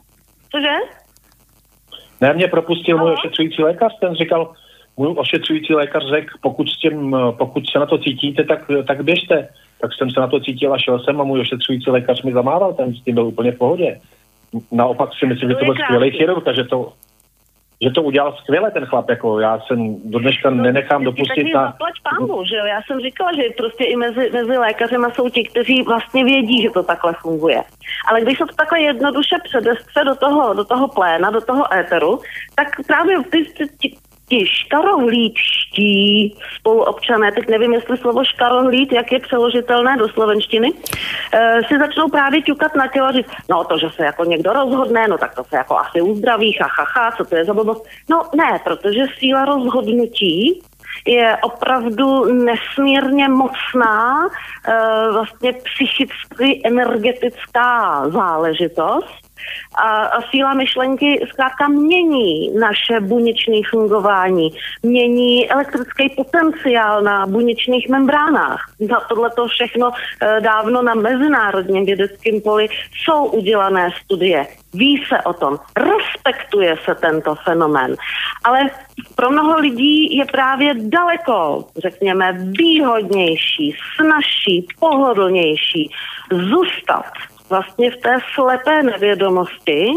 [0.51, 0.73] cože?
[2.21, 4.53] Ne, mě propustil můj ošetřující lékař, ten říkal,
[4.97, 9.49] můj ošetřující lékař řekl, pokud, s tím, pokud se na to cítíte, tak, tak běžte.
[9.82, 12.74] Tak jsem se na to cítil a šel jsem a můj ošetřující lékař mi zamával,
[12.74, 14.00] ten s tím byl úplně v pohodě.
[14.72, 16.94] Naopak si myslím, že to byl skvělý chirurg, že to,
[17.82, 21.66] že to udělal skvěle ten chlap, jako já jsem do dneška no, nenechám dopustit na...
[21.66, 25.44] Zaplať pánu, že jo, já jsem říkala, že prostě i mezi, mezi lékařema jsou ti,
[25.44, 27.63] kteří vlastně vědí, že to takhle funguje.
[28.10, 32.20] Ale když se to takhle jednoduše předestře do toho, do toho pléna, do toho éteru,
[32.56, 33.46] tak právě ty,
[33.82, 33.96] ty,
[34.30, 40.72] ti škarohlídští spoluobčané, teď nevím, jestli slovo škarohlíd, jak je přeložitelné do slovenštiny,
[41.34, 44.54] e, si začnou právě ťukat na tělo a říct, no to, že se jako někdo
[44.54, 47.54] rozhodne, no tak to se jako asi uzdraví, ha, ha, ha, co to je za
[47.54, 47.86] blbost.
[48.10, 50.62] No ne, protože síla rozhodnutí
[51.08, 54.28] je opravdu nesmírně mocná,
[54.68, 59.27] e, vlastně psychicky energetická záležitost
[59.76, 64.50] a, a síla myšlenky zkrátka mění naše buněčné fungování,
[64.84, 68.71] mění elektrický potenciál na buněčných membránách.
[68.80, 72.67] Za tohle to všechno e, dávno na mezinárodním vědeckém poli
[73.04, 74.47] jsou udělané studie.
[74.73, 77.95] Ví se o tom, respektuje se tento fenomén,
[78.43, 78.60] ale
[79.15, 85.91] pro mnoho lidí je právě daleko, řekněme, výhodnější, snažší, pohodlnější
[86.32, 87.06] zůstat
[87.49, 89.88] vlastně v té slepé nevědomosti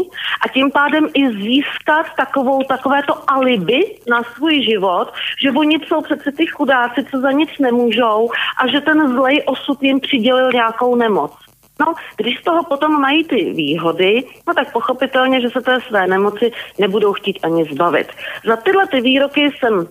[0.45, 6.31] a tím pádem i získat takovou, takovéto alibi na svůj život, že oni jsou přece
[6.31, 8.29] ty chudáci, co za nic nemůžou
[8.63, 11.31] a že ten zlej osud jim přidělil nějakou nemoc.
[11.79, 16.07] No, když z toho potom mají ty výhody, no tak pochopitelně, že se té své
[16.07, 18.07] nemoci nebudou chtít ani zbavit.
[18.45, 19.87] Za tyhle ty výroky jsem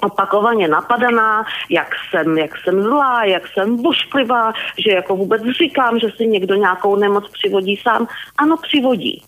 [0.00, 6.08] opakovaně napadaná, jak jsem, jak jsem zlá, jak jsem bošklivá, že jako vůbec říkám, že
[6.16, 8.08] si někdo nějakou nemoc přivodí sám.
[8.38, 9.22] Ano, přivodí.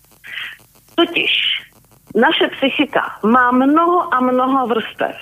[0.95, 1.31] Totiž
[2.15, 5.15] naše psychika má mnoho a mnoho vrstev.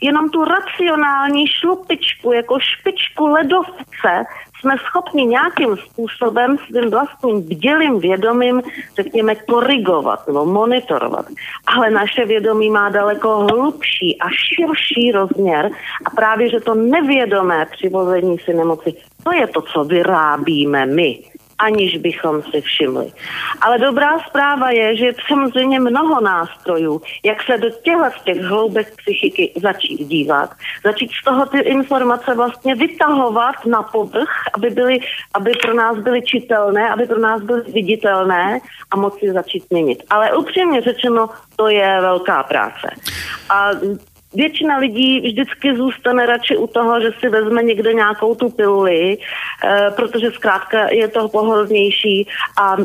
[0.00, 4.24] Jenom tu racionální šlupičku, jako špičku ledovce
[4.64, 8.62] jsme schopni nějakým způsobem svým vlastním bdělým vědomím,
[8.96, 11.26] řekněme, korigovat nebo monitorovat.
[11.66, 15.70] Ale naše vědomí má daleko hlubší a širší rozměr
[16.04, 21.98] a právě, že to nevědomé přivození si nemoci, to je to, co vyrábíme my aniž
[21.98, 23.12] bychom si všimli.
[23.60, 28.96] Ale dobrá zpráva je, že je samozřejmě mnoho nástrojů, jak se do těchto těch hloubek
[28.96, 30.50] psychiky začít dívat,
[30.84, 34.98] začít z toho ty informace vlastně vytahovat na povrch, aby, byly,
[35.34, 40.02] aby pro nás byly čitelné, aby pro nás byly viditelné a moci začít měnit.
[40.10, 42.90] Ale upřímně řečeno, to je velká práce.
[43.50, 43.70] A
[44.34, 49.90] většina lidí vždycky zůstane radši u toho, že si vezme někde nějakou tu piluli, e,
[49.90, 52.28] protože zkrátka je to pohodlnější
[52.60, 52.76] a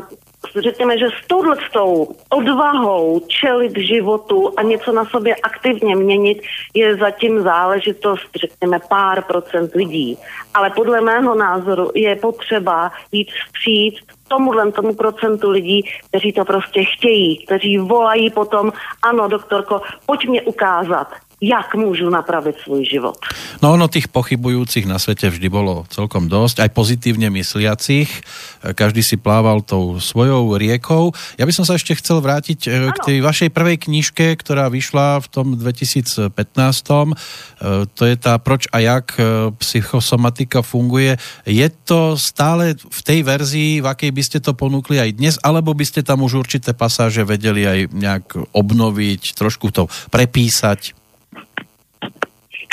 [0.56, 6.42] řekněme, že s touhletou odvahou čelit životu a něco na sobě aktivně měnit
[6.74, 10.18] je zatím záležitost, řekněme, pár procent lidí.
[10.54, 13.96] Ale podle mého názoru je potřeba jít vstříc
[14.28, 20.42] tomuhle tomu procentu lidí, kteří to prostě chtějí, kteří volají potom, ano, doktorko, pojď mě
[20.42, 21.08] ukázat,
[21.40, 23.20] jak môžu napraviť svůj život.
[23.64, 28.12] No ono tých pochybujúcich na svete vždy bolo celkom dosť, aj pozitívne mysliacich.
[28.60, 31.16] Každý si plával tou svojou riekou.
[31.40, 32.92] Ja by som sa ešte chcel vrátiť ano.
[32.92, 37.16] Eh, k tej vašej prvej knižke, ktorá vyšla v tom 2015.
[37.16, 41.16] Eh, to je tá Proč a jak eh, psychosomatika funguje.
[41.48, 45.72] Je to stále v tej verzii, v akej by ste to ponúkli aj dnes, alebo
[45.72, 50.99] by ste tam už určité pasáže vedeli aj nejak obnoviť, trošku to prepísať?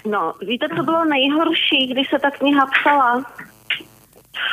[0.07, 3.25] No, víte, co bylo nejhorší, když se ta kniha psala?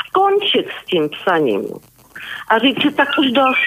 [0.08, 1.68] Skončit s tím psaním.
[2.50, 3.58] A říct, že tak už dost.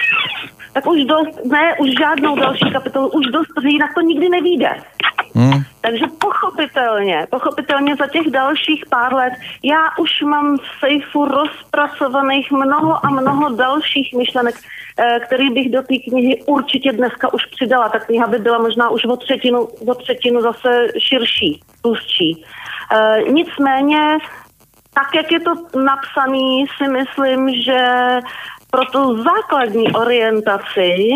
[0.73, 4.69] Tak už dost, ne, už žádnou další kapitolu, už dost, protože jinak to nikdy nevíde.
[5.37, 5.61] Hmm.
[5.81, 13.05] Takže pochopitelně, pochopitelně za těch dalších pár let já už mám v sejfu rozpracovaných mnoho
[13.05, 14.55] a mnoho dalších myšlenek,
[14.97, 17.89] eh, který bych do té knihy určitě dneska už přidala.
[17.89, 22.45] Ta kniha by byla možná už o třetinu, o třetinu zase širší, tlustší.
[22.91, 24.17] E, nicméně,
[24.93, 27.79] tak jak je to napsané, si myslím, že
[28.71, 31.09] pro tu základní orientaci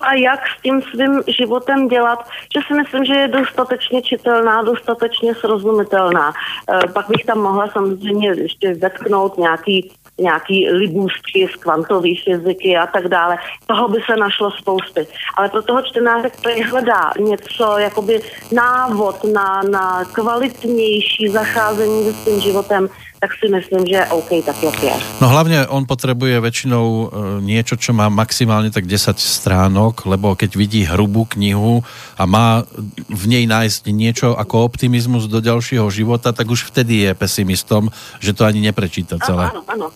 [0.00, 2.18] a jak s tím svým životem dělat,
[2.54, 6.32] že si myslím, že je dostatečně čitelná, dostatečně srozumitelná.
[6.32, 12.86] E, pak bych tam mohla samozřejmě ještě vetknout nějaký nějaký libůstky z kvantové fyziky a
[12.86, 13.38] tak dále.
[13.66, 15.06] Toho by se našlo spousty.
[15.36, 18.20] Ale pro toho čtenáře, který hledá něco, jakoby
[18.52, 22.88] návod na, na kvalitnější zacházení se svým životem,
[23.22, 24.94] tak si myslím, že OK, tak jak je.
[25.20, 30.58] No hlavně on potřebuje většinou e, niečo, čo má maximálně tak 10 stránok, lebo keď
[30.58, 31.86] vidí hrubú knihu
[32.18, 32.66] a má
[33.06, 38.34] v nej nájsť niečo ako optimizmus do ďalšího života, tak už vtedy je pesimistom, že
[38.34, 39.54] to ani neprečíta celé.
[39.54, 39.86] Ano, ano,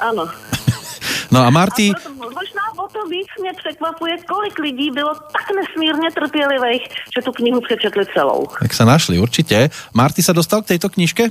[0.00, 0.24] ano.
[1.34, 1.92] no a Marty...
[1.92, 7.32] A možná o to víc mě překvapuje, kolik lidí bylo tak nesmírně trpělivých, že tu
[7.32, 8.48] knihu přečetli celou.
[8.60, 9.70] Tak se našli, určitě.
[9.94, 11.28] Marty se dostal k této knižke?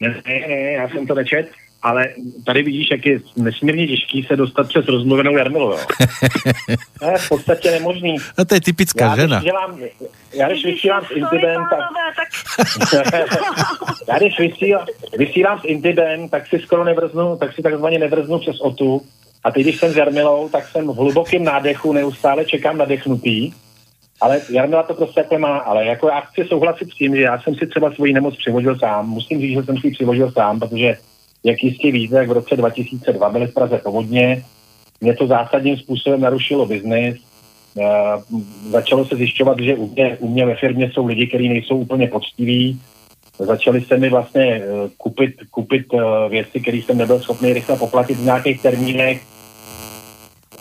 [0.00, 1.50] Ne, ne, ne, já jsem to nečet,
[1.82, 2.08] ale
[2.46, 5.72] tady vidíš, jak je nesmírně těžký se dostat přes rozmluvenou Jarmilu.
[6.98, 8.16] to je v podstatě nemožný.
[8.38, 9.40] No to je typická já, žena.
[9.40, 9.78] Dělám,
[10.34, 11.80] já když vysílám s Intibem, tak...
[14.08, 14.86] já když vysílám,
[15.18, 19.02] vysílám s Intibem, tak si skoro nevrznu, tak si takzvaně nevrznu přes otu.
[19.44, 23.52] A teď, když jsem s Jarmilou, tak jsem v hlubokém nádechu, neustále čekám nadechnutý
[24.20, 27.40] ale Jarmila to prostě jako má, ale jako já chci souhlasit s tím, že já
[27.40, 29.08] jsem si třeba svoji nemoc přivožil sám.
[29.08, 30.96] Musím říct, že jsem si ji přivožil sám, protože
[31.44, 34.44] jak jistě víte, jak v roce 2002 byly v Praze povodně,
[35.00, 37.16] mě to zásadním způsobem narušilo biznis.
[37.74, 41.76] Uh, začalo se zjišťovat, že u mě, u mě ve firmě jsou lidi, kteří nejsou
[41.76, 42.80] úplně poctiví.
[43.38, 48.18] Začali se mi vlastně uh, kupit, kupit uh, věci, které jsem nebyl schopný rychle poplatit
[48.18, 49.22] v nějakých termínech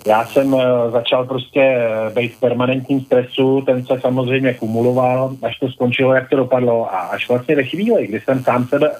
[0.07, 0.61] já jsem uh,
[0.91, 6.29] začal prostě uh, být v permanentním stresu, ten se samozřejmě kumuloval, až to skončilo, jak
[6.29, 6.93] to dopadlo.
[6.93, 8.91] A až vlastně ve chvíli, kdy jsem sám sebe,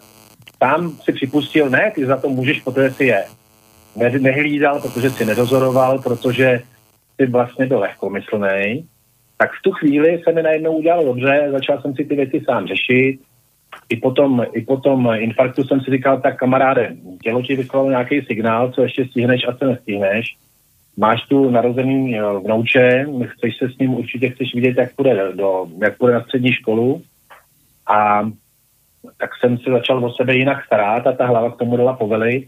[0.63, 3.23] sám si připustil, ne, ty za to můžeš, protože si je
[3.95, 6.61] ne, nehlídal, protože si nedozoroval, protože
[7.21, 8.87] si vlastně byl lehkomyslný,
[9.37, 12.67] tak v tu chvíli se mi najednou udělalo dobře, začal jsem si ty věci sám
[12.67, 13.19] řešit,
[13.89, 18.71] i potom, i potom infarktu jsem si říkal, tak kamaráde, tělo ti vyslalo nějaký signál,
[18.71, 20.35] co ještě stihneš a co nestihneš
[20.97, 25.67] máš tu narozený eh, vnouče, chceš se s ním, určitě chceš vidět, jak půjde, do,
[25.81, 27.01] jak půjde na střední školu
[27.89, 28.29] a
[29.17, 32.47] tak jsem si začal o sebe jinak starat a ta hlava k tomu dala povely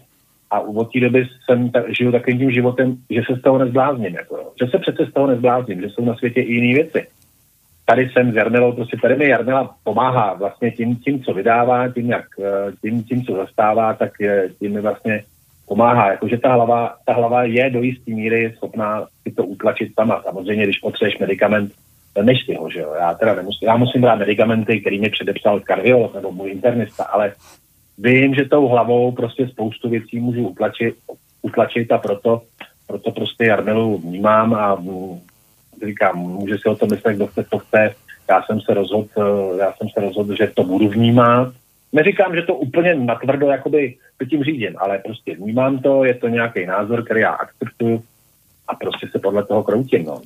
[0.52, 4.16] a od té doby jsem ta, žiju takovým tím životem, že se z toho nezblázním.
[4.16, 7.08] Jako, že se přece z toho nezblázním, že jsou na světě i jiné věci.
[7.86, 12.10] Tady jsem s Jarmilou, prostě tady mi Jarmila pomáhá vlastně tím, tím, co vydává, tím,
[12.10, 15.24] jak, eh, tím, tím co zastává, tak je, tím mi vlastně
[15.66, 16.12] pomáhá.
[16.12, 20.22] Jakože ta hlava, ta hlava je do jisté míry schopná si to utlačit sama.
[20.24, 21.72] Samozřejmě, když potřebuješ medicament,
[22.24, 22.94] než ty ho, že jo.
[23.00, 27.34] Já teda nemusím, já musím brát medicamenty, který mi předepsal kardiolog nebo můj internista, ale
[27.98, 30.96] vím, že tou hlavou prostě spoustu věcí můžu utlačit,
[31.42, 32.42] utlačit a proto,
[32.88, 34.84] proto prostě Jarmilu vnímám a
[35.86, 37.96] říkám, může si o tom myslet, kdo chce, co chce.
[38.30, 39.08] Já jsem se rozhodl,
[39.60, 41.54] já jsem se rozhodl, že to budu vnímat
[41.96, 43.96] neříkám, že to úplně natvrdo jakoby
[44.30, 48.04] tím řídím, ale prostě vnímám to, je to nějaký názor, který já akceptuju
[48.68, 50.06] a prostě se podle toho kroutím.
[50.06, 50.22] No.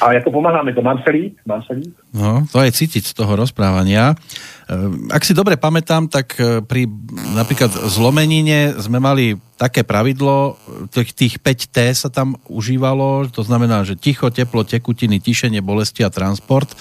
[0.00, 1.94] A jako pomáhá mi to, mám se líp, mám se líp.
[2.14, 4.16] No, to je cítiť z toho rozprávania.
[4.16, 6.88] Eh, ak si dobre pamätám, tak eh, pri
[7.36, 10.56] napríklad zlomenine sme mali také pravidlo,
[10.92, 16.12] tých, tých 5T sa tam užívalo, to znamená, že ticho, teplo, tekutiny, tišenie, bolesti a
[16.12, 16.72] transport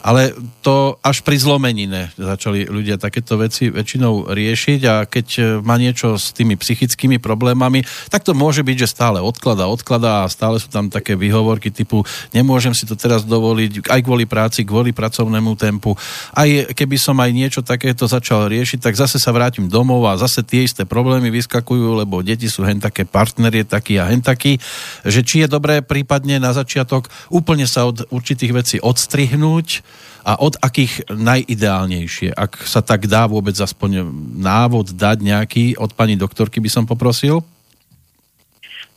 [0.00, 5.76] ale to až pri zlomenine začali ľudia takéto veci väčšinou riešiť a keď e, má
[5.80, 10.60] niečo s tými psychickými problémami, tak to môže byť, že stále odklada, odklada a stále
[10.60, 15.54] sú tam také výhovorky typu nemôžem si to teraz dovoliť aj kvôli práci, kvôli pracovnému
[15.58, 15.94] tempu.
[16.34, 20.44] Aj keby som aj niečo takéto začal riešiť, tak zase sa vrátim domov a zase
[20.46, 24.56] tie isté problémy vyskakujú, lebo deti sú hen také, partner je taký a hen taký,
[25.04, 29.82] že či je dobré prípadne na začiatok úplne sa od určitých vecí odstrihnúť,
[30.24, 34.04] a od akých najideálnejšie, ak sa tak dá vůbec aspoň
[34.36, 37.40] návod dať nějaký od paní doktorky by som poprosil?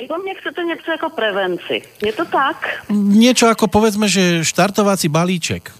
[0.08, 1.82] Po mně chcete něco jako prevenci.
[2.06, 2.84] Je to tak?
[2.91, 5.72] Něco jako povedzme, že štartovací balíček.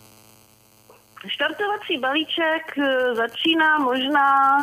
[1.28, 4.57] Štartovací balíček eh, začíná možná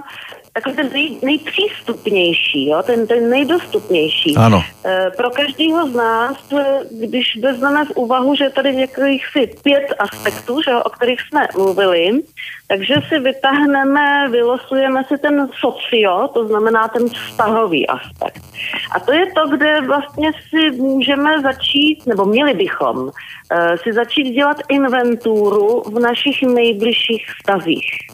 [0.56, 2.82] jako ten nej, nejpřístupnější, jo?
[2.82, 4.36] Ten, ten nejdostupnější.
[4.36, 4.64] Ano.
[4.84, 9.86] E, pro každého z nás, eh, když vezmeme v úvahu, že tady některých si pět
[9.98, 12.11] aspektů, že, o kterých jsme mluvili,
[12.70, 18.42] takže si vytáhneme, vylosujeme si ten socio, to znamená ten vztahový aspekt.
[18.94, 23.10] A to je to, kde vlastně si můžeme začít, nebo měli bychom uh,
[23.82, 28.09] si začít dělat inventuru v našich nejbližších vztazích.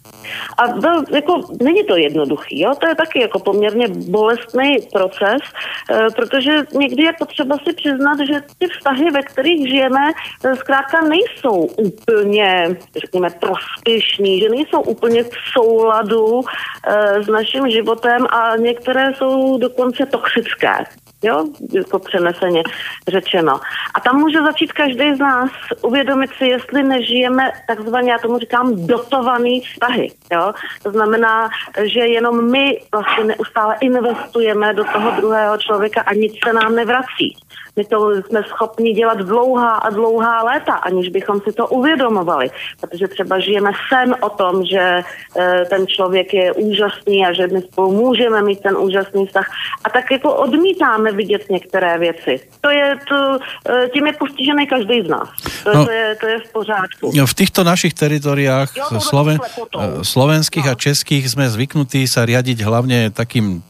[0.59, 2.75] A byl, jako, není to jednoduchý, jo?
[2.79, 5.43] to je taky jako poměrně bolestný proces,
[5.91, 10.11] e, protože někdy je potřeba si přiznat, že ty vztahy, ve kterých žijeme,
[10.45, 16.41] e, zkrátka nejsou úplně, řekněme, prospěšný, že nejsou úplně v souladu
[16.87, 20.85] e, s naším životem a některé jsou dokonce toxické
[21.23, 22.63] jo, jako přeneseně
[23.09, 23.61] řečeno.
[23.95, 25.51] A tam může začít každý z nás
[25.83, 30.53] uvědomit si, jestli nežijeme takzvaně, já tomu říkám, dotovaný vztahy, jo.
[30.83, 31.51] To znamená,
[31.85, 37.37] že jenom my vlastně neustále investujeme do toho druhého člověka a nic se nám nevrací.
[37.77, 42.51] My to jsme schopni dělat dlouhá a dlouhá léta, aniž bychom si to uvědomovali.
[42.81, 47.63] Protože třeba žijeme sen o tom, že e, ten člověk je úžasný a že my
[47.63, 49.47] spolu můžeme mít ten úžasný vztah.
[49.85, 52.41] A tak jako odmítáme vidět některé věci.
[52.61, 55.29] To je to, e, tím je postižený každý z nás.
[55.65, 57.05] To, no, to, je, to je v pořádku.
[57.27, 60.73] V týchto našich teritoriách jo, Sloven, e, slovenských no.
[60.73, 63.63] a českých jsme zvyknutí sa riadiť hlavně takým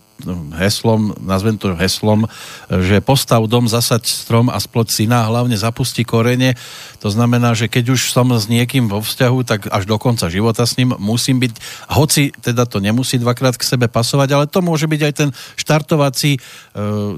[0.57, 2.25] heslom, nazvem to heslom,
[2.73, 6.57] že postav dom, zasaď strom a splod syna, hlavne zapustí korene.
[7.05, 10.65] To znamená, že keď už som s niekým vo vzťahu, tak až do konca života
[10.65, 11.53] s ním musím byť,
[11.93, 15.29] hoci teda to nemusí dvakrát k sebe pasovať, ale to môže byť aj ten
[15.61, 16.41] štartovací, e,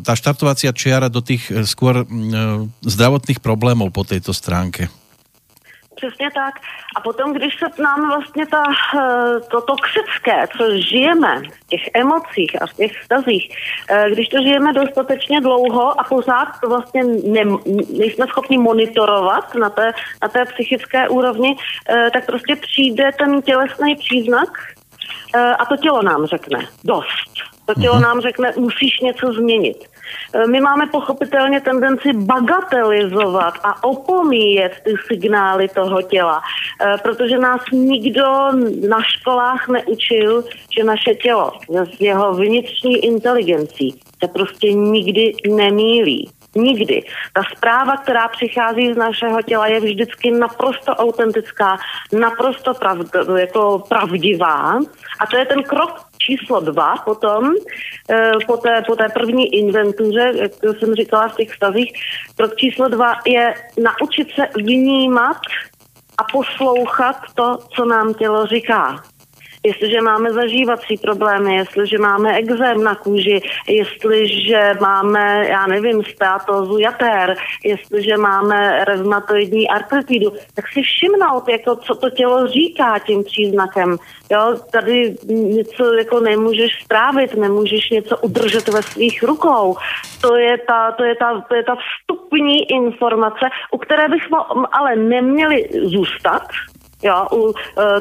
[0.02, 2.04] tá štartovacia čiara do tých e, skôr e,
[2.82, 4.90] zdravotných problémov po tejto stránke.
[5.98, 6.54] Přesně tak.
[6.96, 8.62] A potom, když se nám vlastně ta,
[8.98, 13.56] eh, to toxické, co žijeme v těch emocích a v těch vztazích,
[13.90, 17.44] eh, když to žijeme dostatečně dlouho a pořád to vlastně ne,
[17.98, 19.92] nejsme schopni monitorovat na té,
[20.22, 21.56] na té psychické úrovni,
[21.88, 24.48] eh, tak prostě přijde ten tělesný příznak
[25.58, 27.57] a to tělo nám řekne dost.
[27.68, 28.02] To tělo mhm.
[28.02, 29.76] nám řekne, musíš něco změnit.
[30.34, 36.40] Eh, my máme pochopitelně tendenci bagatelizovat a opomíjet ty signály toho těla,
[36.80, 38.24] eh, protože nás nikdo
[38.88, 40.44] na školách neučil,
[40.78, 46.30] že naše tělo s jeho vnitřní inteligencí se prostě nikdy nemílí.
[46.54, 47.02] Nikdy.
[47.32, 51.76] Ta zpráva, která přichází z našeho těla, je vždycky naprosto autentická,
[52.12, 53.06] naprosto pravd,
[53.38, 54.80] jako pravdivá.
[55.20, 57.52] A to je ten krok číslo dva potom,
[58.10, 61.92] eh, po té, po té první inventuře, jak jsem říkala v těch stavích,
[62.36, 65.40] krok číslo dva je naučit se vnímat
[66.18, 69.02] a poslouchat to, co nám tělo říká
[69.68, 77.36] jestliže máme zažívací problémy, jestliže máme exém na kůži, jestliže máme, já nevím, státozu jater,
[77.64, 83.96] jestliže máme reumatoidní artritidu, tak si všimnout, jako, co to tělo říká tím příznakem.
[84.30, 89.76] Jo, tady něco jako nemůžeš strávit, nemůžeš něco udržet ve svých rukou.
[90.20, 94.96] To je ta, to je ta, to je ta vstupní informace, u které bychom ale
[94.96, 96.42] neměli zůstat,
[97.02, 97.52] jo, u uh,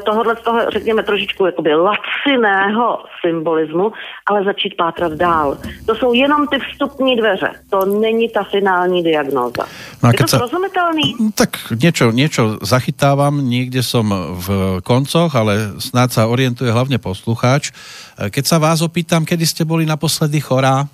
[0.04, 3.92] tohohle z toho, řekněme, trošičku jakoby laciného symbolismu,
[4.26, 5.58] ale začít pátrat dál.
[5.86, 9.64] To jsou jenom ty vstupní dveře, to není ta finální diagnóza.
[10.02, 10.38] No Je to sa...
[10.38, 11.14] srozumitelný?
[11.18, 14.06] Mm, tak niečo, niečo zachytávam, niekde som
[14.38, 17.70] v koncoch, ale snáď sa orientuje hlavne poslucháč.
[18.14, 20.86] E, keď sa vás opýtam, kedy ste boli naposledy chorá?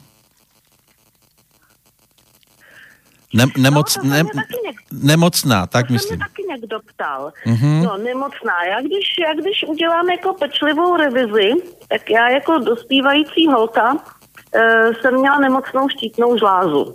[3.35, 4.23] Ne, nemoc, no, ne,
[4.93, 6.19] nemocná, tak myslím.
[6.19, 7.33] taky někdo ptal.
[7.47, 7.83] Mm-hmm.
[7.83, 8.65] No, nemocná.
[8.65, 11.51] Já když, já když udělám jako pečlivou revizi,
[11.89, 13.97] tak já jako dospívající holka
[14.55, 16.93] e, jsem měla nemocnou štítnou žlázu.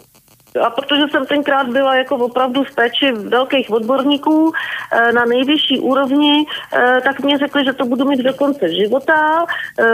[0.65, 4.51] A protože jsem tenkrát byla jako opravdu v péči velkých odborníků
[4.91, 9.45] e, na nejvyšší úrovni, e, tak mě řekli, že to budu mít do konce života.
[9.79, 9.85] E,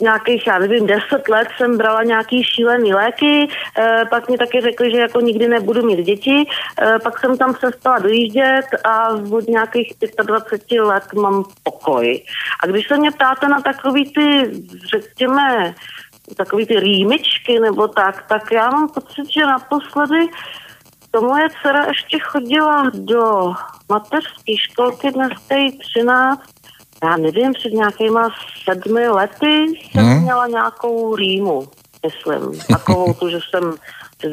[0.00, 3.48] nějakých, já nevím, deset let jsem brala nějaký šílený léky,
[4.10, 6.46] pak mi taky řekli, že jako nikdy nebudu mít děti,
[7.02, 9.94] pak jsem tam přestala dojíždět a od nějakých
[10.26, 12.22] 25 let mám pokoj.
[12.62, 14.50] A když se mě ptáte na takový ty,
[14.90, 15.74] řekněme,
[16.36, 20.26] takový ty rýmičky nebo tak, tak já mám pocit, že naposledy
[21.10, 23.52] to moje dcera ještě chodila do
[23.88, 26.40] mateřské školky, dnes je 13,
[27.04, 28.28] já nevím, před nějakýma
[28.64, 30.22] sedmi lety jsem hmm.
[30.22, 31.68] měla nějakou rýmu,
[32.06, 32.60] myslím.
[32.68, 33.74] Takovou tu, že jsem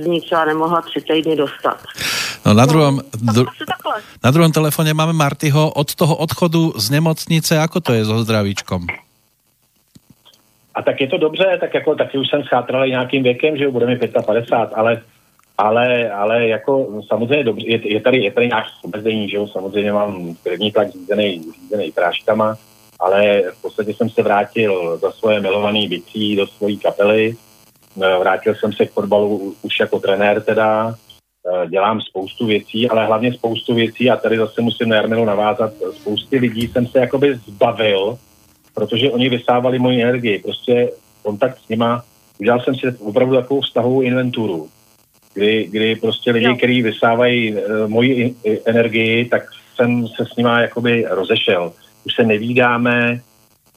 [0.01, 1.77] z ní třeba nemohla tři týdny dostat.
[2.45, 3.45] No, na, druhom, no, dru,
[4.23, 5.71] na druhom telefone máme Martyho.
[5.71, 8.87] Od toho odchodu z nemocnice, ako to je so zdravíčkom?
[10.77, 13.85] A tak je to dobře, tak jako taky už jsem schátral nějakým věkem, že bude
[13.85, 15.01] mi 55, ale
[15.57, 19.91] ale, ale jako samozřejmě dobře, je, je, tady, je tady nějaké obezdění, že jo, samozřejmě
[19.91, 22.57] mám první tlak řízený, řízený práškama,
[22.99, 27.35] ale v podstatě jsem se vrátil do svoje milované bicí, do svojí kapely,
[28.01, 30.95] e, vrátil jsem se k fotbalu už jako trenér teda,
[31.63, 35.73] e, dělám spoustu věcí, ale hlavně spoustu věcí a tady zase musím na Jarmilu navázat,
[35.93, 38.17] spousty lidí jsem se jakoby zbavil,
[38.77, 40.39] protože oni vysávali moji energii.
[40.39, 40.89] Prostě
[41.23, 42.03] kontakt s nima,
[42.39, 44.69] udělal jsem si opravdu takovou vztahovou inventuru,
[45.33, 49.43] kdy, kdy prostě lidi, kteří vysávají uh, moji energii, tak
[49.75, 51.73] jsem se s nima jakoby rozešel.
[52.05, 53.21] Už se nevídáme,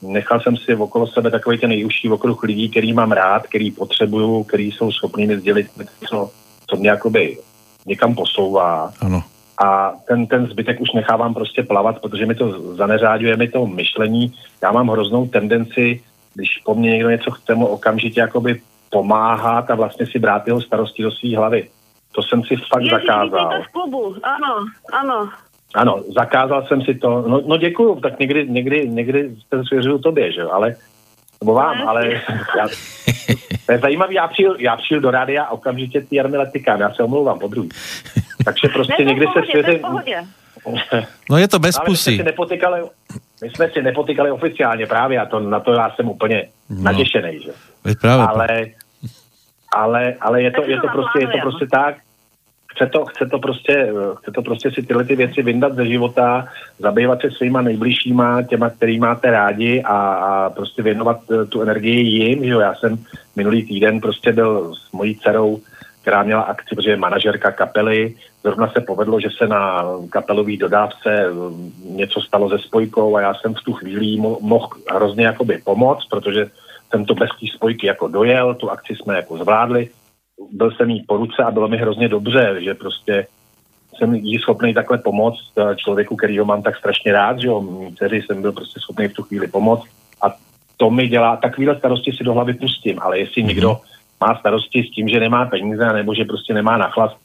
[0.02, 4.44] nechal jsem si okolo sebe takový ten nejužší okruh lidí, který mám rád, který potřebuju,
[4.44, 5.66] který jsou schopni mi sdělit
[6.00, 6.30] něco,
[6.66, 7.38] co mě jakoby
[7.86, 8.92] někam posouvá.
[9.00, 9.22] Ano.
[9.64, 14.34] A ten, ten zbytek už nechávám prostě plavat, protože mi to zaneřáďuje mi to myšlení.
[14.62, 16.02] Já mám hroznou tendenci,
[16.34, 20.60] když po mně někdo něco chce, mu okamžitě jakoby pomáhat a vlastně si brát jeho
[20.60, 21.68] starosti do své hlavy.
[22.12, 23.62] To jsem si fakt Ježiš, zakázal.
[23.62, 25.28] v klubu, ano, ano.
[25.74, 27.24] Ano, zakázal jsem si to.
[27.28, 30.76] No, no děkuju, tak někdy, někdy, někdy se svěřuju tobě, že jo, ale
[31.40, 31.84] nebo vám, ne.
[31.84, 32.08] ale
[32.58, 32.68] já,
[33.66, 36.94] to je zajímavý, já přijel, já přijel do rádia a okamžitě ty Jarmile tykám, já
[36.94, 37.68] se omlouvám po druhý.
[38.44, 39.82] Takže prostě ne, někdy pohodě, se svěřím...
[41.30, 42.10] No je to bez pusy.
[42.10, 42.82] My jsme si nepotykali,
[43.42, 46.82] my jsme si nepotykali oficiálně právě a to, na to já jsem úplně no.
[46.82, 47.50] natěšený, že?
[48.00, 48.66] Právě ale,
[49.72, 51.96] ale, ale je to, je to prostě, je to prostě tak,
[52.74, 56.48] chce to, chce to prostě, chce to prostě si tyhle ty věci vyndat ze života,
[56.78, 62.00] zabývat se svýma nejbližšíma, těma, který máte rádi a, a prostě věnovat eh, tu energii
[62.00, 63.04] jim, že jo, já jsem
[63.36, 65.60] minulý týden prostě byl s mojí dcerou,
[66.00, 71.06] která měla akci, protože je manažerka kapely, zrovna se povedlo, že se na kapelový dodávce
[71.06, 71.30] eh,
[71.84, 76.06] něco stalo se spojkou a já jsem v tu chvíli mo- mohl hrozně jakoby pomoct,
[76.10, 76.46] protože
[76.90, 79.88] jsem to bez té spojky jako dojel, tu akci jsme jako zvládli,
[80.52, 83.26] byl jsem jí po ruce a bylo mi hrozně dobře, že prostě
[83.96, 87.64] jsem jí schopný takhle pomoct eh, člověku, který ho mám tak strašně rád, že jo,
[87.96, 89.86] dceři jsem byl prostě schopný v tu chvíli pomoct.
[90.22, 90.34] A
[90.76, 93.46] to mi dělá, takovýhle starosti si do hlavy pustím, ale jestli mm-hmm.
[93.46, 93.80] někdo
[94.20, 97.16] má starosti s tím, že nemá peníze nebo že prostě nemá nachlast,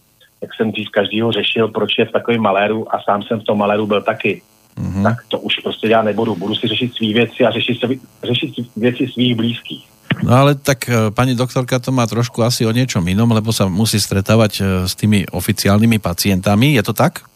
[0.42, 3.58] jak jsem dřív každýho řešil, proč je v takovém maléru a sám jsem v tom
[3.58, 4.42] maléru byl taky.
[4.78, 5.04] Mm-hmm.
[5.04, 6.36] Tak to už prostě já nebudu.
[6.36, 7.88] Budu si řešit své věci a řešit, se,
[8.24, 9.84] řešit věci svých blízkých.
[10.24, 13.68] No ale tak e, pani doktorka to má trošku asi o niečom inom, lebo sa
[13.68, 16.80] musí stretávať e, s tými oficiálnymi pacientami.
[16.80, 17.28] Je to tak?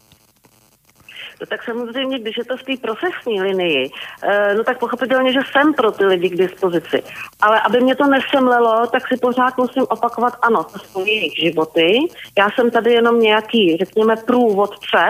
[1.42, 3.92] No tak samozřejmě, když je to v té profesní linii,
[4.24, 7.04] eh, no tak pochopitelně, že jsem pro ty lidi k dispozici.
[7.42, 11.98] Ale aby mě to nesemlelo, tak si pořád musím opakovat, ano, to jsou jejich životy.
[12.38, 15.10] Já jsem tady jenom nějaký, řekněme, průvodce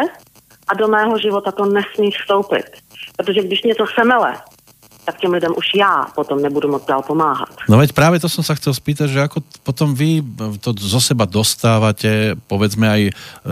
[0.67, 2.65] a do mého života to nesmí vstoupit.
[3.17, 4.37] Protože když mě to semele,
[5.09, 7.49] tak těm lidem už já potom nebudu moc dál pomáhat.
[7.65, 10.21] No veď práve to som sa chcel spýtať, že ako potom vy
[10.61, 13.01] to zo seba dostávate, povedzme aj,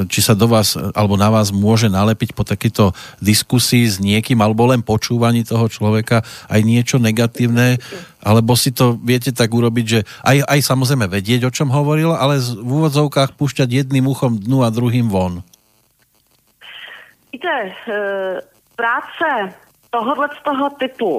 [0.05, 4.69] či sa do vás alebo na vás môže nalepiť po takýto diskusii s niekým alebo
[4.69, 7.81] len počúvaní toho človeka aj niečo negatívne,
[8.21, 12.37] alebo si to viete tak urobiť, že aj, aj samozrejme vedieť, o čom hovoril, ale
[12.37, 15.41] v úvodzovkách púšťať jedným uchom dnu a druhým von.
[17.33, 17.71] Víte, e,
[18.77, 19.29] práce
[19.89, 21.11] tohohle z toho typu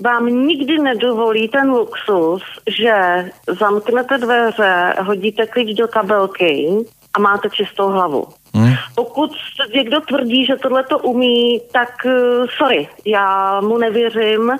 [0.00, 3.24] vám nikdy nedovolí ten luxus, že
[3.58, 6.68] zamknete dveře, hodíte klíč do kabelky
[7.14, 8.26] a máte čistou hlavu.
[8.54, 8.74] Hmm.
[8.94, 9.30] Pokud
[9.74, 14.50] někdo tvrdí, že tohle to umí, tak uh, sorry, já mu nevěřím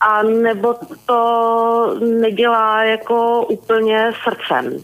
[0.00, 0.74] a nebo
[1.06, 4.82] to nedělá jako úplně srdcem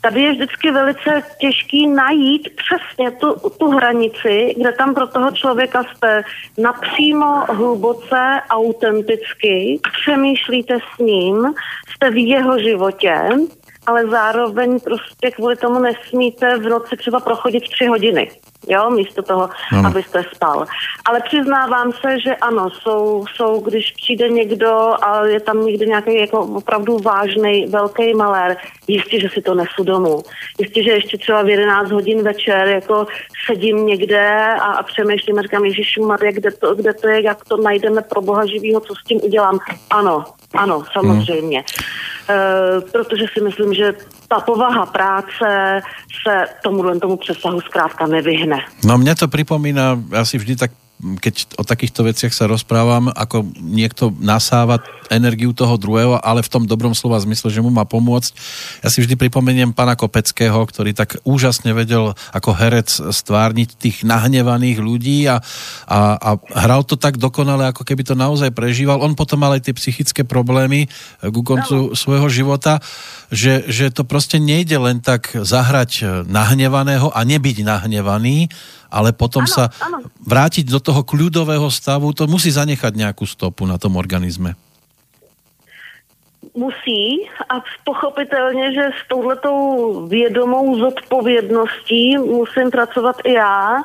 [0.00, 5.84] tady je vždycky velice těžký najít přesně tu, tu hranici, kde tam pro toho člověka
[5.84, 6.22] jste
[6.58, 11.54] napřímo, hluboce, autenticky, přemýšlíte s ním,
[11.94, 13.14] jste v jeho životě,
[13.86, 18.30] ale zároveň prostě kvůli tomu nesmíte v noci třeba prochodit tři hodiny
[18.68, 19.88] jo, místo toho, ano.
[19.88, 20.66] abyste spal.
[21.04, 26.20] Ale přiznávám se, že ano, jsou, jsou, když přijde někdo a je tam někdy nějaký
[26.20, 28.56] jako opravdu vážný, velký malér,
[28.88, 30.22] jistě, že si to nesu domů.
[30.58, 33.06] Jistě, že ještě třeba v 11 hodin večer jako
[33.46, 37.44] sedím někde a, a přemýšlím a říkám, Ježíš Maria, kde to, kde to je, jak
[37.44, 39.58] to najdeme pro boha živýho, co s tím udělám.
[39.90, 41.64] Ano, ano, samozřejmě.
[42.28, 42.38] Hmm.
[42.38, 43.94] E, protože si myslím, že
[44.30, 45.82] ta povaha práce
[46.22, 48.62] se tomu tomu přesahu zkrátka nevyhne.
[48.86, 50.70] No mňa to pripomína asi vždy tak
[51.00, 56.68] keď o takýchto veciach sa rozprávam, ako niekto nasáva energiu toho druhého, ale v tom
[56.68, 58.30] dobrom slova zmysle, že mu má pomôcť.
[58.84, 64.78] Ja si vždy pripomeniem pana Kopeckého, ktorý tak úžasne vedel ako herec stvárniť tých nahnevaných
[64.78, 65.40] ľudí a,
[65.88, 66.30] a, a
[66.68, 69.00] hral to tak dokonale, ako keby to naozaj prežíval.
[69.00, 70.86] On potom mal aj tie psychické problémy
[71.32, 71.96] ku koncu no.
[71.96, 72.78] svojho života,
[73.30, 78.50] že, že to proste nejde len tak zahrať nahnevaného a nebyť nahnevaný,
[78.90, 80.02] ale potom ano, sa ano.
[80.26, 84.58] vrátiť do toho kľudového stavu, to musí zanechať nejakú stopu na tom organizme.
[86.50, 93.82] Musí a pochopitelně, že s touhletou vědomou zodpovědností musím pracovat i já,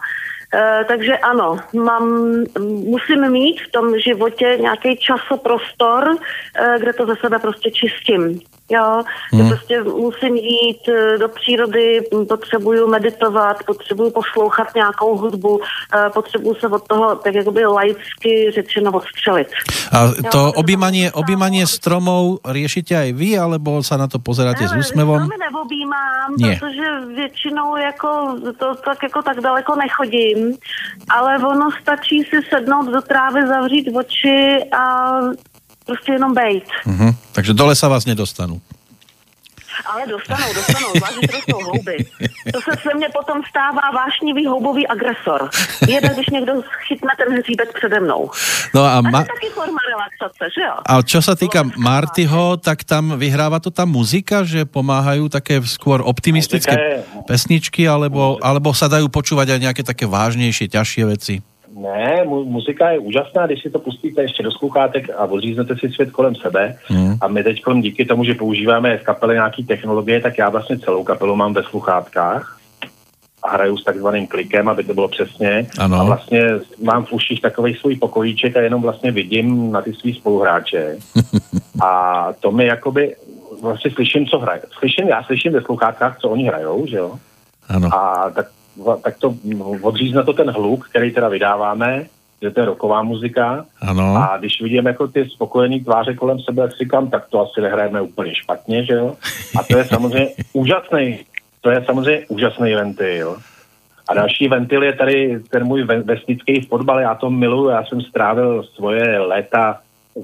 [0.56, 2.34] E, takže ano, mám,
[2.66, 6.16] musím mít v tom životě nějaký časoprostor,
[6.56, 8.40] e, kde to ze sebe prostě čistím.
[8.70, 9.48] Jo, hmm.
[9.50, 15.62] prostě musím jít eh, do přírody, potřebuju meditovat, potřebuju poslouchat nějakou hudbu,
[15.96, 19.48] eh, potřebuju se od toho tak jakoby laicky řečeno odstřelit.
[19.92, 24.70] A to jo, objímanie, objímanie stromov riešite aj vy, alebo sa na to pozeráte ne,
[24.70, 25.30] s úsmevom?
[25.30, 26.58] Ne, neobjímám, Nie.
[26.58, 28.10] protože většinou jako
[28.58, 30.58] to tak jako tak daleko nechodím,
[31.10, 34.84] ale ono stačí si sednout do trávy, zavřít oči a
[35.86, 36.66] prostě jenom bejt.
[36.86, 37.16] Uh-huh.
[37.32, 38.62] Takže dole sa vás nedostanú.
[39.86, 41.98] Ale dostanou, dostanou, zvlášť, že to jsou houby.
[42.54, 45.50] To se se mně potom stává vášnivý houbový agresor.
[45.88, 46.54] Je když někdo
[46.88, 48.32] chytne ten hříbek přede mnou.
[48.74, 49.20] No a, ma...
[49.20, 50.76] a to je taky forma relaxace, že jo?
[50.80, 56.00] A čo sa týka Martyho, tak tam vyhráva to tam muzika, že pomáhajú také skôr
[56.00, 57.04] optimistické je...
[57.28, 61.36] pesničky, alebo, alebo sa dajú počúvať aj nejaké také vážnejšie, ťažšie veci?
[61.76, 65.90] Ne, mu, muzika je úžasná, když si to pustíte ještě do sluchátek a odříznete si
[65.90, 66.78] svět kolem sebe.
[66.86, 67.18] Hmm.
[67.22, 71.04] A my teď díky tomu, že používáme v kapele nějaký technologie, tak já vlastně celou
[71.04, 72.60] kapelu mám ve sluchátkách
[73.44, 75.68] a hraju s takzvaným klikem, aby to bylo přesně.
[75.80, 76.00] Ano.
[76.00, 76.42] A vlastně
[76.84, 80.98] mám v uších takový svůj pokojíček a jenom vlastně vidím na ty svý spoluhráče.
[81.84, 83.16] a to mi jakoby
[83.62, 84.62] vlastně slyším, co hraje.
[84.80, 87.16] Slyším, já slyším ve sluchátkách, co oni hrajou, že jo?
[87.70, 87.90] Ano.
[87.94, 88.46] A tak
[89.04, 89.36] tak to
[89.82, 92.06] odřízne to ten hluk, který teda vydáváme,
[92.42, 93.66] že to je roková muzika.
[93.82, 94.16] Ano.
[94.16, 97.62] A když vidím jako ty spokojený tváře kolem sebe, jak si říkám, tak to asi
[97.62, 99.16] nehrajeme úplně špatně, že jo?
[99.60, 101.20] A to je samozřejmě úžasný,
[101.62, 103.38] to je samozřejmě úžasný ventil.
[104.08, 108.64] A další ventil je tady ten můj vesnický fotbal, já to miluju, já jsem strávil
[108.64, 109.80] svoje léta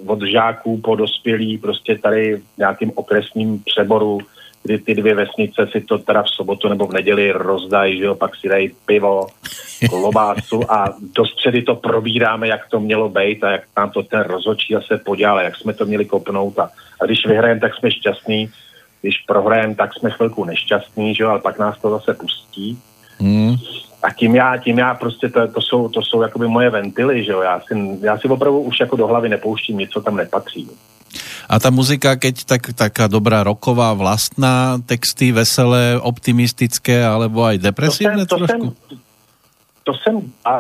[0.06, 4.20] od žáků po dospělí, prostě tady v nějakým okresním přeboru
[4.64, 8.16] kdy ty dvě vesnice si to teda v sobotu nebo v neděli rozdají, že jo,
[8.16, 9.28] pak si dají pivo,
[9.90, 14.22] klobásu a do středy to probíráme, jak to mělo být a jak nám to ten
[14.22, 16.70] rozhodčí zase podělal, jak jsme to měli kopnout a,
[17.02, 18.50] a když vyhrajeme, tak jsme šťastní,
[19.02, 22.80] když prohrajeme, tak jsme chvilku nešťastní, že jo, ale pak nás to zase pustí.
[23.20, 23.56] Hmm.
[24.04, 27.32] A tím já, tím já prostě, to, to jsou, to jsou jakoby moje ventily, že
[27.32, 30.70] jo, já si, já si opravdu už jako do hlavy nepouštím nic, co tam nepatří.
[31.52, 38.24] A tá muzika, keď tak, taká dobrá roková, vlastná, texty veselé, optimistické, alebo aj depresívne
[38.24, 38.66] to jsem, to trošku?
[38.72, 38.98] Jsem,
[39.84, 40.16] to jsem,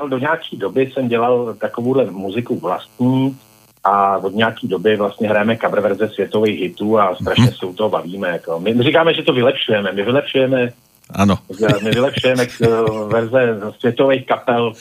[0.09, 3.37] do nějaké doby jsem dělal takovouhle muziku vlastní
[3.83, 7.53] a od nějaké doby vlastně hrajeme cover verze světových hitů a strašně hmm.
[7.53, 8.29] se u toho bavíme.
[8.29, 8.59] Jako.
[8.59, 9.91] My, my říkáme, že to vylepšujeme.
[9.91, 10.73] My vylepšujeme
[11.13, 11.37] ano.
[11.83, 12.67] Vylepšujeme eh,
[13.07, 14.73] verze světových kapel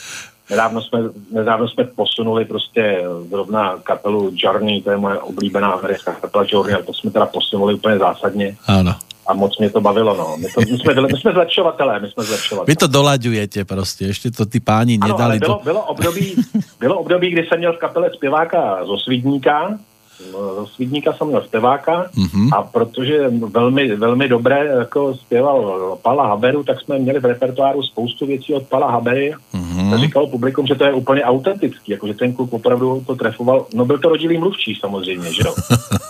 [0.50, 0.98] Nedávno jsme,
[1.32, 6.82] nedávno jsme posunuli prostě zrovna kapelu Journey, to je moje oblíbená americká kapela Journey, a
[6.82, 8.56] to jsme teda posunuli úplně zásadně.
[8.66, 8.94] Ano.
[9.26, 10.36] A moc mě to bavilo, no.
[10.36, 12.72] My, to, my, jsme, my jsme zlepšovatelé, my jsme zlepšovatelé.
[12.72, 15.38] Vy to dolaďujete prostě, ještě to ty páni ano, nedali.
[15.38, 15.64] bylo, to...
[15.64, 16.34] bylo, období,
[16.80, 19.78] bylo období, kdy jsem měl v kapele zpěváka z Osvídníka,
[20.66, 22.48] z Svídníka jsem měl zpěváka mm-hmm.
[22.52, 28.26] a protože velmi, velmi dobré jako zpěval Pala Haberu, tak jsme měli v repertoáru spoustu
[28.26, 29.34] věcí od Pala Habery.
[29.54, 30.00] Mm-hmm.
[30.00, 33.66] Říkal publikum, že to je úplně autentický, jako že ten kluk opravdu to trefoval.
[33.74, 35.54] No byl to rodilý mluvčí samozřejmě, že jo.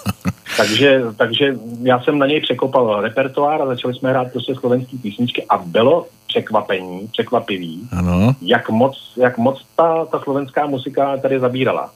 [0.57, 5.45] takže, takže já jsem na něj překopal repertoár a začali jsme hrát prostě slovenské písničky
[5.49, 8.35] a bylo překvapení, překvapivý, ano.
[8.43, 11.91] jak moc, jak moc ta, ta slovenská muzika tady zabírala.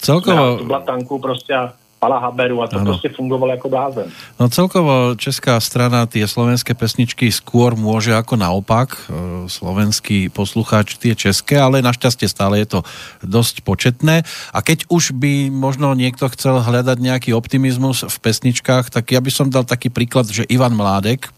[0.00, 0.56] Celkovo...
[0.56, 2.84] Tu blatanku prostě a Pala Haberu a to ano.
[2.84, 4.08] prostě fungovalo jako blázen.
[4.40, 11.12] No celkovo česká strana tie slovenské pesničky skôr môže ako naopak, e, slovenský poslucháč tie
[11.12, 12.80] české, ale našťastie stále je to
[13.20, 14.24] dosť početné.
[14.48, 19.28] A keď už by možno niekto chcel hľadať nejaký optimizmus v pesničkách, tak ja by
[19.28, 21.28] som dal taký príklad, že Ivan Mládek,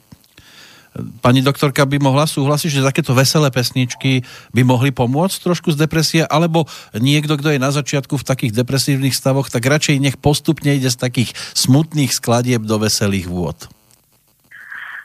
[1.24, 6.20] Pani doktorka by mohla súhlasiť, že takéto veselé pesničky by mohli pomôcť trošku z depresie,
[6.28, 10.92] alebo niekto, kto je na začiatku v takých depresívnych stavoch, tak radšej nech postupne ide
[10.92, 13.72] z takých smutných skladieb do veselých vôd.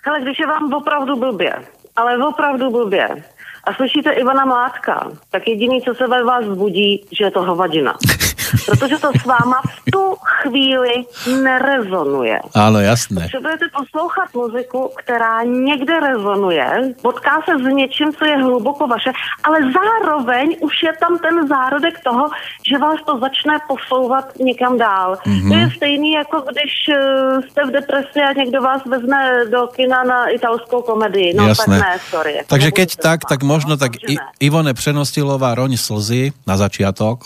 [0.03, 1.53] Ale když je vám opravdu blbě,
[1.95, 3.23] ale opravdu blbě,
[3.67, 7.93] a slyšíte Ivana Mládka, tak jediný, co se ve vás zbudí, že je to hovadina.
[8.65, 11.05] Protože to s váma v tu chvíli
[11.41, 12.39] nerezonuje.
[12.55, 13.21] Ano, jasné.
[13.21, 19.11] Potřebujete poslouchat muziku, která někde rezonuje, potká se s něčím, co je hluboko vaše,
[19.43, 22.29] ale zároveň už je tam ten zárodek toho,
[22.69, 25.15] že vás to začne posouvat někam dál.
[25.15, 25.47] Mm-hmm.
[25.47, 30.03] To je stejný, jako když uh, jste v depresi a někdo vás vezme do kina
[30.03, 31.33] na italskou komedii.
[31.33, 31.79] No Jasné.
[31.79, 32.39] tak ne, sorry.
[32.47, 37.25] Takže keď tak, tak možno tak I- Ivone Přenostilová roň slzy na začiatok.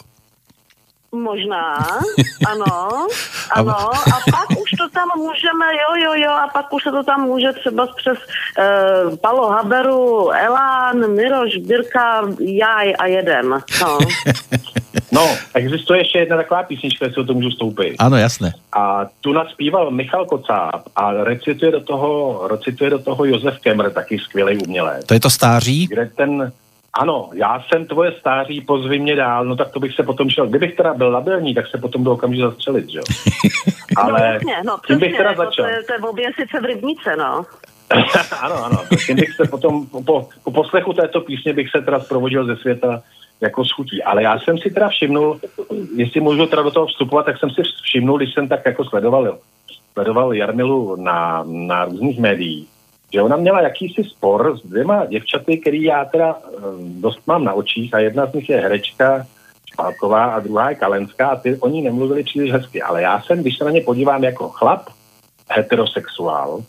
[1.16, 1.78] Možná,
[2.52, 3.08] ano,
[3.52, 3.78] ano.
[3.92, 7.22] A pak už to tam můžeme, jo, jo, jo, a pak už se to tam
[7.22, 13.50] může třeba přes uh, Palo Haberu, Elán, Miroš, Birka, Jaj a jedem.
[13.82, 14.00] No.
[15.12, 17.96] no, existuje ještě jedna taková písnička, jestli o to můžu stoupit.
[18.00, 18.54] Ano, jasné.
[18.74, 24.20] A tu naspíval Michal Kocáb a recituje do toho, recituje do toho Josef Kemr, taky
[24.20, 25.06] skvělý umělec.
[25.06, 25.88] To je to stáří?
[25.88, 26.52] Kde ten,
[26.94, 30.48] ano, já jsem tvoje stáří, pozvi mě dál, no tak to bych se potom šel.
[30.48, 33.04] Kdybych teda byl labilní, tak se potom do okamžitě zastřelit, že jo?
[33.98, 35.66] Ale no, jasně, no, přesně, bych teda jako začal.
[35.66, 37.46] To, je, to je v obě sice v rybnice, no.
[38.42, 42.46] ano, ano, tím bych se potom, po, po poslechu této písně bych se teda provodil
[42.46, 43.02] ze světa
[43.42, 44.04] jako schutí.
[44.04, 45.40] Ale já jsem si teda všimnul,
[45.96, 49.38] jestli můžu teda do toho vstupovat, tak jsem si všimnul, když jsem tak jako sledoval,
[49.94, 52.70] sledoval Jarmilu na, na různých médiích,
[53.14, 57.54] že ona měla jakýsi spor s dvěma děvčaty, který já teda um, dost mám na
[57.54, 59.26] očích a jedna z nich je herečka
[59.72, 63.58] Špálková a druhá je Kalenská a ty oni nemluvili příliš hezky, ale já jsem, když
[63.58, 64.90] se na ně podívám jako chlap,
[65.50, 66.64] heterosexuál,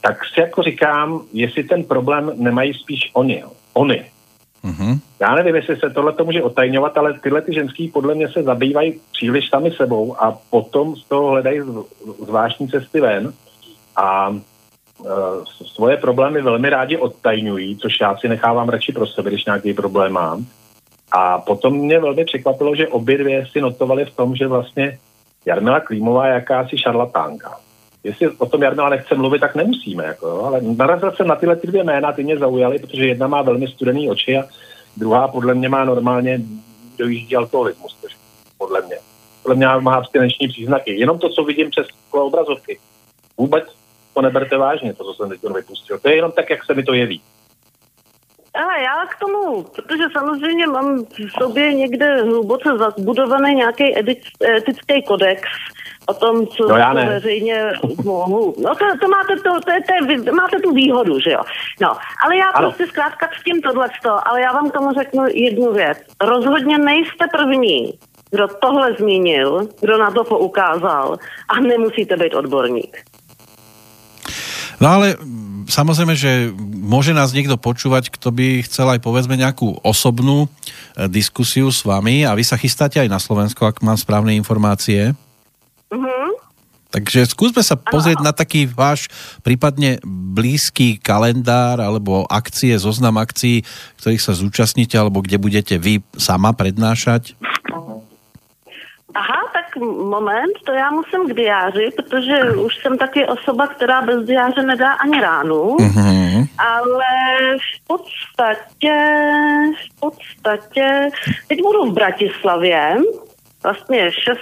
[0.00, 3.44] tak si jako říkám, jestli ten problém nemají spíš oni.
[3.72, 4.04] Oni.
[4.64, 4.98] Mm-hmm.
[5.20, 8.42] Já nevím, jestli se tohle to může otajňovat, ale tyhle ty ženský podle mě se
[8.42, 11.60] zabývají příliš sami sebou a potom z toho hledají
[12.24, 13.32] zvláštní cesty ven
[13.96, 14.49] a Eh,
[15.74, 20.12] svoje problémy velmi rádi odtajňují, což já si nechávám radši pro sebe, když nějaký problém
[20.12, 20.46] mám.
[21.12, 24.98] A potom mě velmi překvapilo, že obě dvě si notovali v tom, že vlastně
[25.46, 27.58] Jarmila Klímová je jakási šarlatánka.
[28.04, 30.04] Jestli o tom Jarmila nechce mluvit, tak nemusíme.
[30.04, 33.42] Jako, ale narazil jsem na tyhle ty dvě jména, ty mě zaujaly, protože jedna má
[33.42, 34.44] velmi studený oči a
[34.96, 36.40] druhá podle mě má normálně
[36.98, 37.96] dojíždí alkoholismus,
[38.58, 38.96] podle mě.
[39.42, 41.00] Podle mě má abstinenční příznaky.
[41.00, 42.78] Jenom to, co vidím přes obrazovky.
[43.38, 43.64] Vůbec
[44.14, 45.98] to neberte vážně, to, co jsem teď vypustil.
[45.98, 47.22] To je jenom tak, jak se mi to jeví.
[48.54, 53.94] Ale já k tomu, protože samozřejmě mám v sobě někde hluboce zabudovaný nějaký
[54.56, 55.42] etický kodex
[56.06, 57.06] o tom, co no já ne.
[57.06, 57.72] veřejně
[58.04, 58.54] mohu.
[58.58, 61.42] No to, to, máte, to, to, to, to, máte tu výhodu, že jo.
[61.80, 62.68] No, ale já ano.
[62.68, 65.98] prostě zkrátka s tím tohleto, ale já vám k tomu řeknu jednu věc.
[66.20, 67.98] Rozhodně nejste první,
[68.30, 71.16] kdo tohle zmínil, kdo na to poukázal
[71.48, 72.96] a nemusíte být odborník.
[74.80, 75.20] No ale
[75.68, 80.48] samozrejme, že môže nás niekto počúvať, kto by chcel aj povedzme nejakú osobnú e,
[81.12, 85.12] diskusiu s vami a vy sa chystáte aj na Slovensko, ak mám správne informácie.
[85.92, 86.50] Mm-hmm.
[86.90, 88.26] Takže skúsme sa pozrieť ano.
[88.26, 89.06] na taký váš
[89.46, 93.62] prípadne blízky kalendár alebo akcie, zoznam akcií,
[94.02, 97.38] ktorých sa zúčastníte alebo kde budete vy sama prednášať.
[99.14, 104.24] Aha, tak moment, to já musím k diáři, protože už jsem taky osoba, která bez
[104.24, 106.46] diáře nedá ani ránu, mm-hmm.
[106.58, 107.04] ale
[107.56, 108.96] v podstatě,
[109.86, 111.08] v podstatě,
[111.48, 112.96] teď budu v Bratislavě,
[113.62, 114.40] vlastně 6.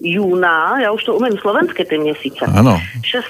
[0.00, 2.44] júna, já už to umím slovensky ty měsíce.
[2.56, 2.80] Ano.
[3.04, 3.24] 6.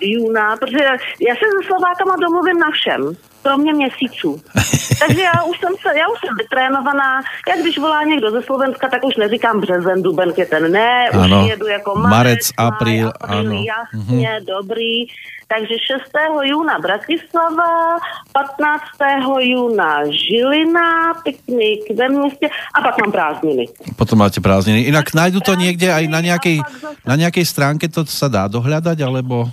[0.00, 0.84] júna, protože
[1.28, 4.40] já se se Slovákama domluvím na všem kromě měsíců.
[5.06, 7.22] Takže já už jsem se, já už jsem vytrénovaná.
[7.48, 10.72] Jak když volá někdo ze Slovenska, tak už neříkám březen, duben, květen.
[10.72, 11.42] Ne, ano.
[11.42, 13.52] už jedu jako marec, marec apríl, apríl, ano.
[13.52, 14.44] Jasně, mm-hmm.
[14.44, 15.06] dobrý.
[15.54, 15.76] Takže
[16.10, 16.50] 6.
[16.50, 18.02] júna Bratislava,
[18.34, 19.38] 15.
[19.38, 23.70] júna Žilina, piknik ve městě a pak mám prázdniny.
[23.96, 24.90] Potom máte prázdniny.
[24.90, 26.58] Inak najdu to někde aj na nějaké
[27.06, 29.46] na nějaké stránke to sa dá dohľadať, alebo...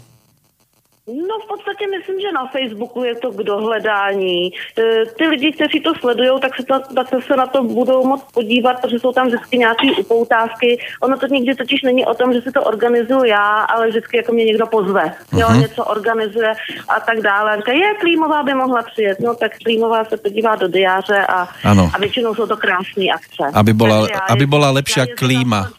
[1.12, 4.48] No v podstatě myslím, že na Facebooku je to k dohledání.
[4.48, 8.24] E, ty lidi, kteří to sledují, tak se, to, tak se na to budou moc
[8.34, 10.80] podívat, protože jsou tam vždycky nějaké upoutávky.
[11.02, 14.32] Ono to nikdy totiž není o tom, že si to organizuju já, ale vždycky jako
[14.32, 15.14] mě někdo pozve.
[15.34, 15.62] Jo, uh-huh.
[15.62, 16.54] něco organizuje
[16.88, 17.58] a tak dále.
[17.58, 19.20] Říká, je, Klímová by mohla přijet.
[19.20, 21.50] No tak Klímová se podívá do diáře a,
[21.94, 23.44] a většinou jsou to krásné akce.
[23.54, 25.70] Aby byla, aby byla lepší klíma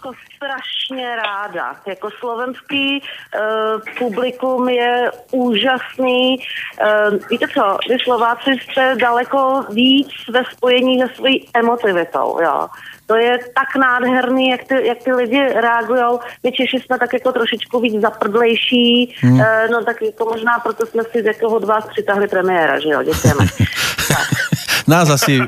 [0.43, 1.77] strašně ráda.
[1.87, 6.37] Jako slovenský uh, publikum je úžasný.
[6.37, 12.69] Uh, víte co, vy Slováci jste daleko víc ve spojení se svojí emotivitou, jo.
[13.07, 16.19] To je tak nádherný, jak ty, jak ty lidi reagují.
[16.43, 19.41] My Češi jsme tak jako trošičku víc zaprdlejší, hmm.
[19.41, 22.89] uh, no tak jako možná proto jsme si z jakého od vás přitahli premiéra, že
[22.89, 23.47] jo, děkujeme.
[24.89, 25.41] nás asi,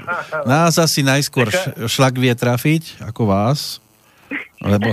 [0.47, 1.51] nás asi najskôr
[1.87, 3.84] šlak vie trafiť, ako vás
[4.65, 4.91] lebo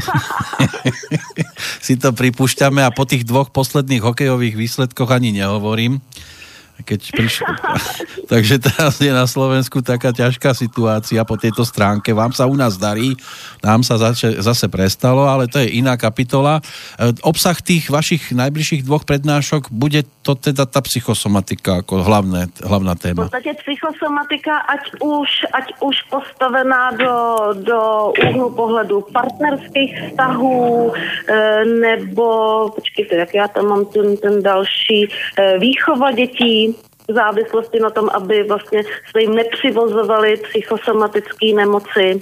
[1.85, 6.03] si to pripúšťame a po tých dvoch posledných hokejových výsledkoch ani nehovorím.
[6.81, 7.51] Keď prišlo.
[8.31, 12.11] Takže teraz je na Slovensku taká ťažká situácia po tejto stránke.
[12.11, 13.15] Vám sa u nás darí,
[13.63, 16.59] nám sa zase, zase prestalo, ale to je iná kapitola.
[16.59, 22.93] E, obsah tých vašich najbližších dvoch prednášok bude to teda tá psychosomatika ako hlavné, hlavná
[22.95, 23.25] téma.
[23.25, 27.15] V podstatě psychosomatika, ať už, ať už postavená do,
[27.61, 27.79] do
[28.29, 30.93] úhlu pohledu partnerských vztahů,
[31.27, 32.25] e, nebo,
[32.75, 36.75] počkejte, jak já tam mám ten, ten další, e, výchova dětí,
[37.09, 42.21] závislosti na tom, aby vlastně se jim nepřivozovaly psychosomatické nemoci.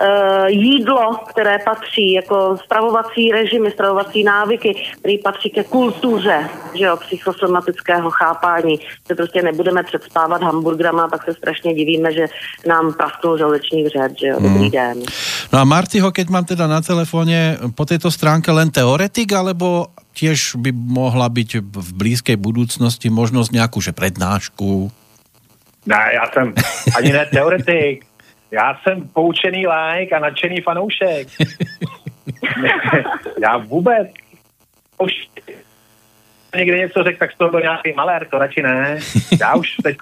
[0.00, 6.96] E, jídlo, které patří jako stravovací režimy, stravovací návyky, které patří ke kultuře že jo,
[6.96, 8.80] psychosomatického chápání.
[9.06, 12.26] Se prostě nebudeme předspávat hamburgrama, pak se strašně divíme, že
[12.66, 14.70] nám prasknul žaludeční vřet, že jo, dobrý mm.
[14.70, 14.96] den.
[15.52, 20.56] No a Martyho, keď mám teda na telefóne po tejto stránke len teoretik, alebo tiež
[20.56, 24.88] by mohla byť v blízkej budúcnosti možnosť nejakú že prednášku?
[25.86, 26.54] Ne, já jsem
[26.96, 28.04] ani ne teoretik.
[28.50, 31.28] Já jsem poučený like a nadšený fanoušek.
[33.42, 34.08] já vůbec.
[34.98, 35.12] Už
[36.56, 38.98] někdy něco řekl, tak z toho byl nějaký malér, to radši ne.
[39.40, 39.96] Já už teď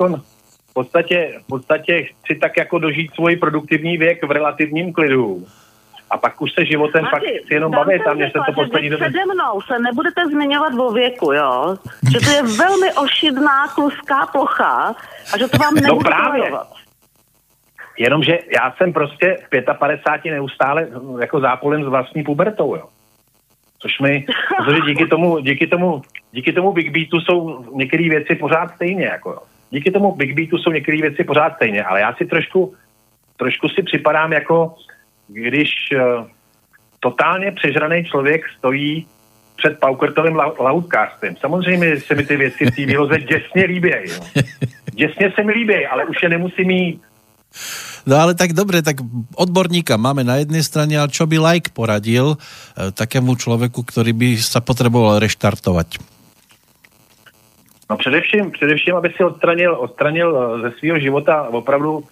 [0.71, 5.47] v podstatě, v podstatě chci tak jako dožít svůj produktivní věk v relativním klidu
[6.15, 8.91] a pak už se životem Mati, fakt chci jenom bavit a mě se to poslední
[8.91, 9.09] době...
[9.09, 11.77] Přede mnou se nebudete zmiňovat o věku, jo?
[12.13, 14.95] Že to je velmi ošidná kluská plocha
[15.35, 16.53] a že to vám nebudu no právě.
[17.99, 20.89] Jenomže já jsem prostě v 55 neustále
[21.21, 22.89] jako zápolem s vlastní pubertou, jo.
[23.79, 26.03] Což mi, protože díky tomu, díky tomu,
[26.33, 29.41] díky tomu Big Beatu jsou některé věci pořád stejně, jako jo.
[29.71, 32.75] Díky tomu Big Beatu jsou některé věci pořád stejně, ale já si trošku,
[33.37, 34.75] trošku si připadám jako,
[35.29, 36.27] když uh,
[37.01, 39.07] totálně přežraný člověk stojí
[39.57, 41.37] před Paukertovým loudcastem.
[41.37, 44.11] Samozřejmě se mi ty věci v té výloze děsně líbějí.
[44.19, 44.43] No.
[44.95, 47.01] Děsně se mi líbí, ale už je nemusím mít.
[48.07, 49.01] No ale tak dobre, tak
[49.33, 54.37] odborníka máme na jednej strane, ale čo by like poradil e, takému človeku, ktorý by
[54.37, 56.03] sa potreboval reštartovať?
[57.91, 62.05] No především, především, aby si odstranil, odstranil ze svého života opravdu uh,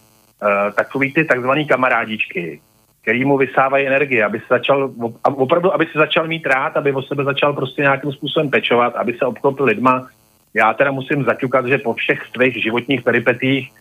[0.76, 2.60] takový ty takzvaný kamarádičky,
[3.03, 4.90] který mu vysávají energii, aby se začal,
[5.22, 9.12] opravdu, aby se začal mít rád, aby o sebe začal prostě nějakým způsobem pečovat, aby
[9.18, 10.09] se obklopil lidma.
[10.55, 13.72] Já teda musím zaťukat, že po všech svých životních peripetích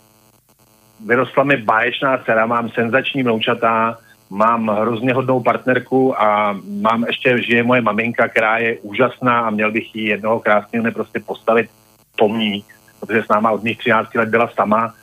[1.05, 3.97] vyrostla mi báječná dcera, mám senzační mloučatá,
[4.29, 9.71] mám hrozně hodnou partnerku a mám ještě, žije moje maminka, která je úžasná a měl
[9.71, 11.69] bych jí jednoho krásného prostě postavit
[12.17, 12.63] pomní,
[12.99, 14.93] protože s náma od mých 13 let byla sama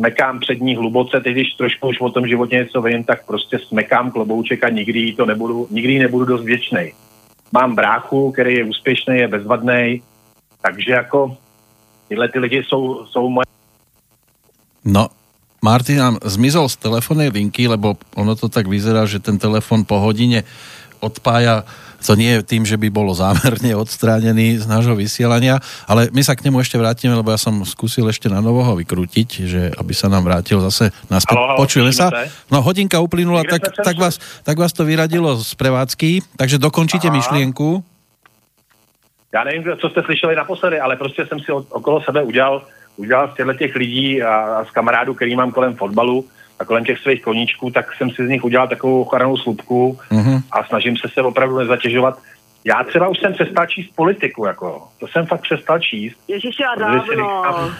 [0.00, 3.58] smekám před ní hluboce, teď když trošku už o tom životě něco vím, tak prostě
[3.58, 6.92] smekám klobouček a nikdy to nebudu, nikdy nebudu dost věčnej.
[7.52, 10.02] Mám bráchu, který je úspěšný, je bezvadný,
[10.62, 11.36] takže jako
[12.08, 13.44] tyhle ty lidi jsou, jsou moje...
[14.84, 15.08] No,
[15.60, 20.00] Martin nám zmizol z telefónnej linky, lebo ono to tak vyzerá, že ten telefon po
[20.00, 20.48] hodine
[21.04, 21.68] odpája
[22.06, 26.32] to nie je tým, že by bolo zámerne odstránený z nášho vysielania, ale my sa
[26.34, 29.92] k nemu ešte vrátime, lebo ja som skúsil ešte na novo ho vykrútiť, že aby
[29.92, 31.36] sa nám vrátil zase naspäť.
[31.36, 32.08] Halo, halo, Počujeme sa?
[32.48, 37.16] No hodinka uplynula, tak, tak, vás, tak vás to vyradilo z prevádzky, takže dokončíte Aha.
[37.16, 37.84] myšlienku.
[39.32, 42.62] Já nevím, co jste slyšeli naposledy, ale prostě jsem si okolo sebe udělal,
[42.96, 46.24] udělal z těchto těch lidí a, a z kamarádů, který mám kolem fotbalu,
[46.60, 50.42] a kolem těch svých koníčků, tak jsem si z nich udělal takovou ochranou slupku mm-hmm.
[50.52, 52.18] a snažím se se opravdu nezatěžovat.
[52.64, 54.88] Já třeba už jsem přestal číst politiku, jako.
[55.00, 56.16] To jsem fakt přestal číst.
[56.28, 57.04] Ježiši, já dávno.
[57.04, 57.74] Si říkám,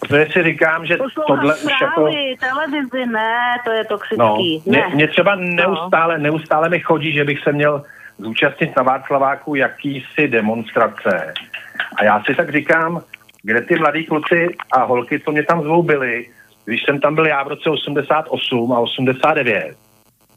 [0.00, 2.10] protože si říkám, že Poslouchám tohle už jako...
[2.40, 4.18] televizi, ne, to je toxický.
[4.18, 7.82] No, mě, mě třeba neustále, neustále mi chodí, že bych se měl
[8.18, 11.34] zúčastnit na Václaváku jakýsi demonstrace.
[11.96, 13.02] A já si tak říkám,
[13.42, 16.26] kde ty mladí kluci a holky, co mě tam zvou byli,
[16.64, 19.76] když jsem tam byl já v roce 88 a 89,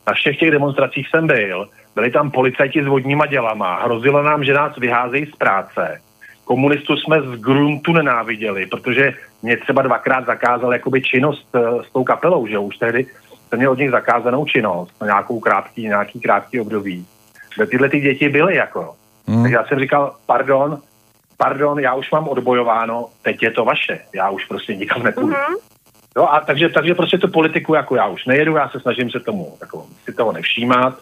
[0.08, 4.54] na všech těch demonstracích jsem byl, byli tam policajti s vodníma dělama, hrozilo nám, že
[4.54, 6.02] nás vyházejí z práce.
[6.44, 12.04] Komunistů jsme z gruntu nenáviděli, protože mě třeba dvakrát zakázal jakoby činnost uh, s tou
[12.04, 13.06] kapelou, že už tehdy
[13.50, 17.06] jsem měl od nich zakázanou činnost na nějakou krátký, nějaký krátký období.
[17.56, 18.96] Kde tyhle ty děti byly jako.
[19.28, 19.44] Mm.
[19.44, 20.80] Tak já jsem říkal, pardon,
[21.38, 25.34] pardon, já už mám odbojováno, teď je to vaše, já už prostě nikam nepůjdu.
[25.34, 25.77] Mm-hmm.
[26.18, 29.20] No a takže, takže prostě tu politiku jako já už nejedu, já se snažím se
[29.20, 30.98] tomu jako, si toho nevšímat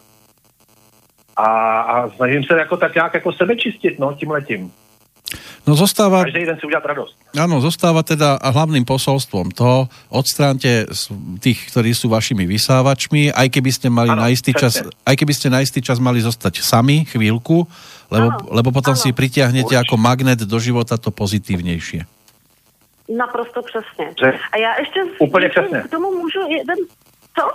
[1.38, 4.72] a, a snažím se jako tak nějak jako sebe čistit, no, tím letím.
[5.68, 6.24] No zostáva...
[6.24, 7.18] Každý den si udělat radost.
[7.34, 10.86] Áno, zostáva teda a hlavným posolstvom to, odstránte
[11.42, 15.34] tých, ktorí sú vašimi vysávačmi, aj keby ste mali ano, na istý čas, aj keby
[15.34, 17.66] ste na istý čas mali zostať sami chvíľku,
[18.14, 19.02] lebo, ano, lebo potom ano.
[19.02, 19.90] si pritiahnete Určite.
[19.90, 22.15] ako magnet do života to pozitívnejšie.
[23.10, 24.14] Naprosto přesně.
[24.52, 25.82] A já ještě, Úplně přesně.
[25.82, 26.78] k tomu můžu jeden...
[27.40, 27.50] Co?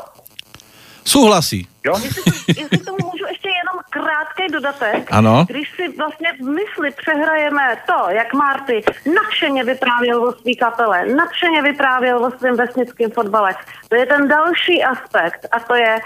[1.05, 1.69] Souhlasí.
[1.87, 1.95] Jo?
[2.05, 5.09] Jestli, jestli tomu můžu ještě jenom krátký dodatek.
[5.13, 5.45] Ano.
[5.49, 8.83] Když si vlastně v mysli přehrajeme to, jak Marty
[9.15, 13.55] nadšeně vyprávěl o svý kapele, nadšeně vyprávěl o svém vesnickém fotbale,
[13.89, 16.01] to je ten další aspekt a to je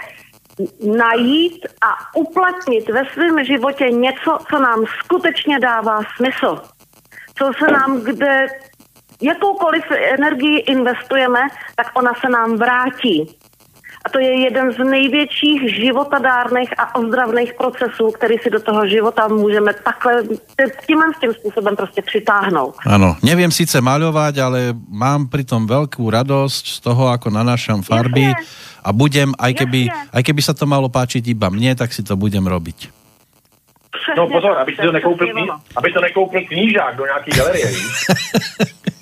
[0.97, 6.61] najít a uplatnit ve svém životě něco, co nám skutečně dává smysl.
[7.37, 8.47] Co se nám kde
[9.25, 11.39] jakoukoliv energii investujeme,
[11.75, 13.35] tak ona se nám vrátí.
[14.05, 19.27] A to je jeden z největších životadárných a ozdravných procesů, který si do toho života
[19.27, 20.23] můžeme takhle
[20.87, 22.75] tím tím způsobem prostě přitáhnout.
[22.85, 24.59] Ano, nevím sice maľovať, ale
[24.93, 28.45] mám pritom veľkú radosť z toho, ako nanášam farby Jasne.
[28.85, 32.13] a budem, aj keby, aj keby sa to malo páčiť iba mne, tak si to
[32.13, 32.93] budem robiť.
[34.13, 35.33] No pozor, aby si to nekoupil,
[35.81, 37.67] aby to nekoupil knížák do nějaký galerie.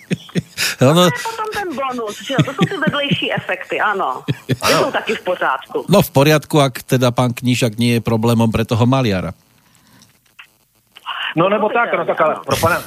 [0.81, 1.09] No, no.
[1.09, 4.23] To je potom ten bonus, že To jsou ty vedlejší efekty, ano.
[4.61, 4.77] ano.
[4.79, 5.85] Jsou taky v pořádku.
[5.89, 9.33] No v poriadku, ak teda pán Knížak nie je problémom pre toho maliara.
[11.35, 12.77] No nebo tak, no tak ale pro pana,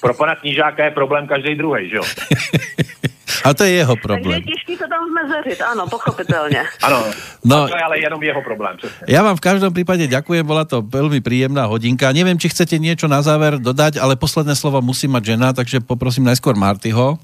[0.00, 2.02] pro pana knížáka je problém každý druhý, že jo?
[3.44, 4.42] A to je jeho problém.
[4.42, 6.62] Takže je těžký to tam zmezeřit, ano, pochopitelně.
[6.86, 7.00] ano,
[7.44, 8.76] no, to je ale jenom jeho problém.
[8.76, 9.04] Přesně.
[9.08, 12.12] Ja vám v každom prípade ďakujem, bola to veľmi príjemná hodinka.
[12.12, 16.26] Neviem, či chcete niečo na záver dodať, ale posledné slovo musí mať žena, takže poprosím
[16.28, 17.18] najskôr Martyho.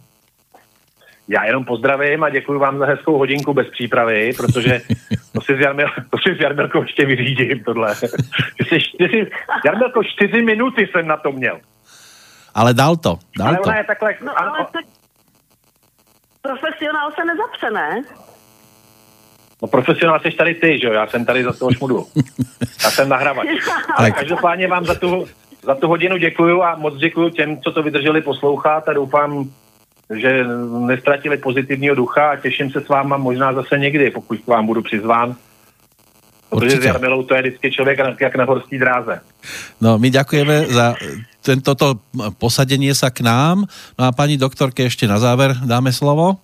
[1.29, 4.81] Já jenom pozdravím a děkuji vám za hezkou hodinku bez přípravy, protože
[5.33, 7.95] to si s, Jarmil, to si s Jarmilkou ještě vyřídím tohle.
[9.65, 11.61] Jarmilko, čtyři minuty jsem na to měl.
[12.55, 13.71] Ale dal to, dal ale to.
[13.71, 14.85] je takhle, no, ale tak
[16.47, 18.03] profesionál se nezapře, ne?
[19.63, 20.93] No profesionál jsi tady ty, že jo?
[20.93, 22.07] Já jsem tady za toho šmudu.
[22.85, 23.49] Já jsem nahravač.
[23.97, 25.27] Ale každopádně vám za tu,
[25.63, 29.51] za tu hodinu děkuju a moc děkuju těm, co to vydrželi poslouchat a doufám,
[30.15, 30.45] že
[30.87, 34.83] nestratili pozitivního ducha a těším se s váma možná zase někdy, pokud k vám budu
[34.83, 35.37] přizván.
[36.51, 39.21] Protože s Jarmilou to je vždycky člověk jak na horský dráze.
[39.81, 40.95] No, my ďakujeme za
[41.63, 42.03] toto
[42.43, 43.71] posadenie sa k nám.
[43.95, 46.43] No a pani doktorke ešte na záver dáme slovo.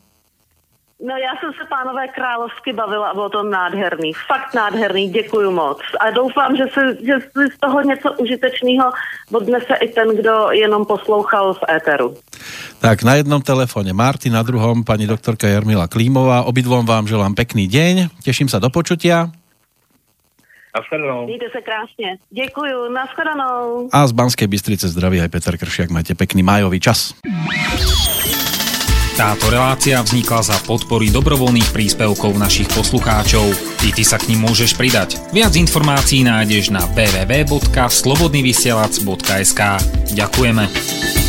[1.02, 4.12] No já jsem se, pánové, královsky bavila a bylo to nádherný.
[4.26, 5.78] Fakt nádherný, děkuju moc.
[6.00, 8.92] A doufám, že, se, že si z toho něco užitečného
[9.32, 12.14] odnese i ten, kdo jenom poslouchal v éteru.
[12.78, 16.46] Tak na jednom telefóne Marty, na druhom pani doktorka Jarmila Klímová.
[16.46, 18.22] Obidvom vám želám pekný deň.
[18.22, 19.41] Teším sa do počutia.
[20.76, 21.24] Naschledanou.
[21.24, 22.18] Mějte se krásně.
[22.30, 23.88] Děkuju, naschledanou.
[23.92, 25.90] A z Banskej Bystrice zdraví aj Peter Kršiak.
[25.90, 27.14] Majte pekný májový čas.
[29.12, 33.44] Táto relácia vznikla za podpory dobrovoľných príspevkov našich poslucháčov.
[33.84, 35.20] I ty sa k ním môžeš pridať.
[35.36, 39.60] Viac informácií nájdeš na www.slobodnyvysielac.sk
[40.16, 41.21] Ďakujeme.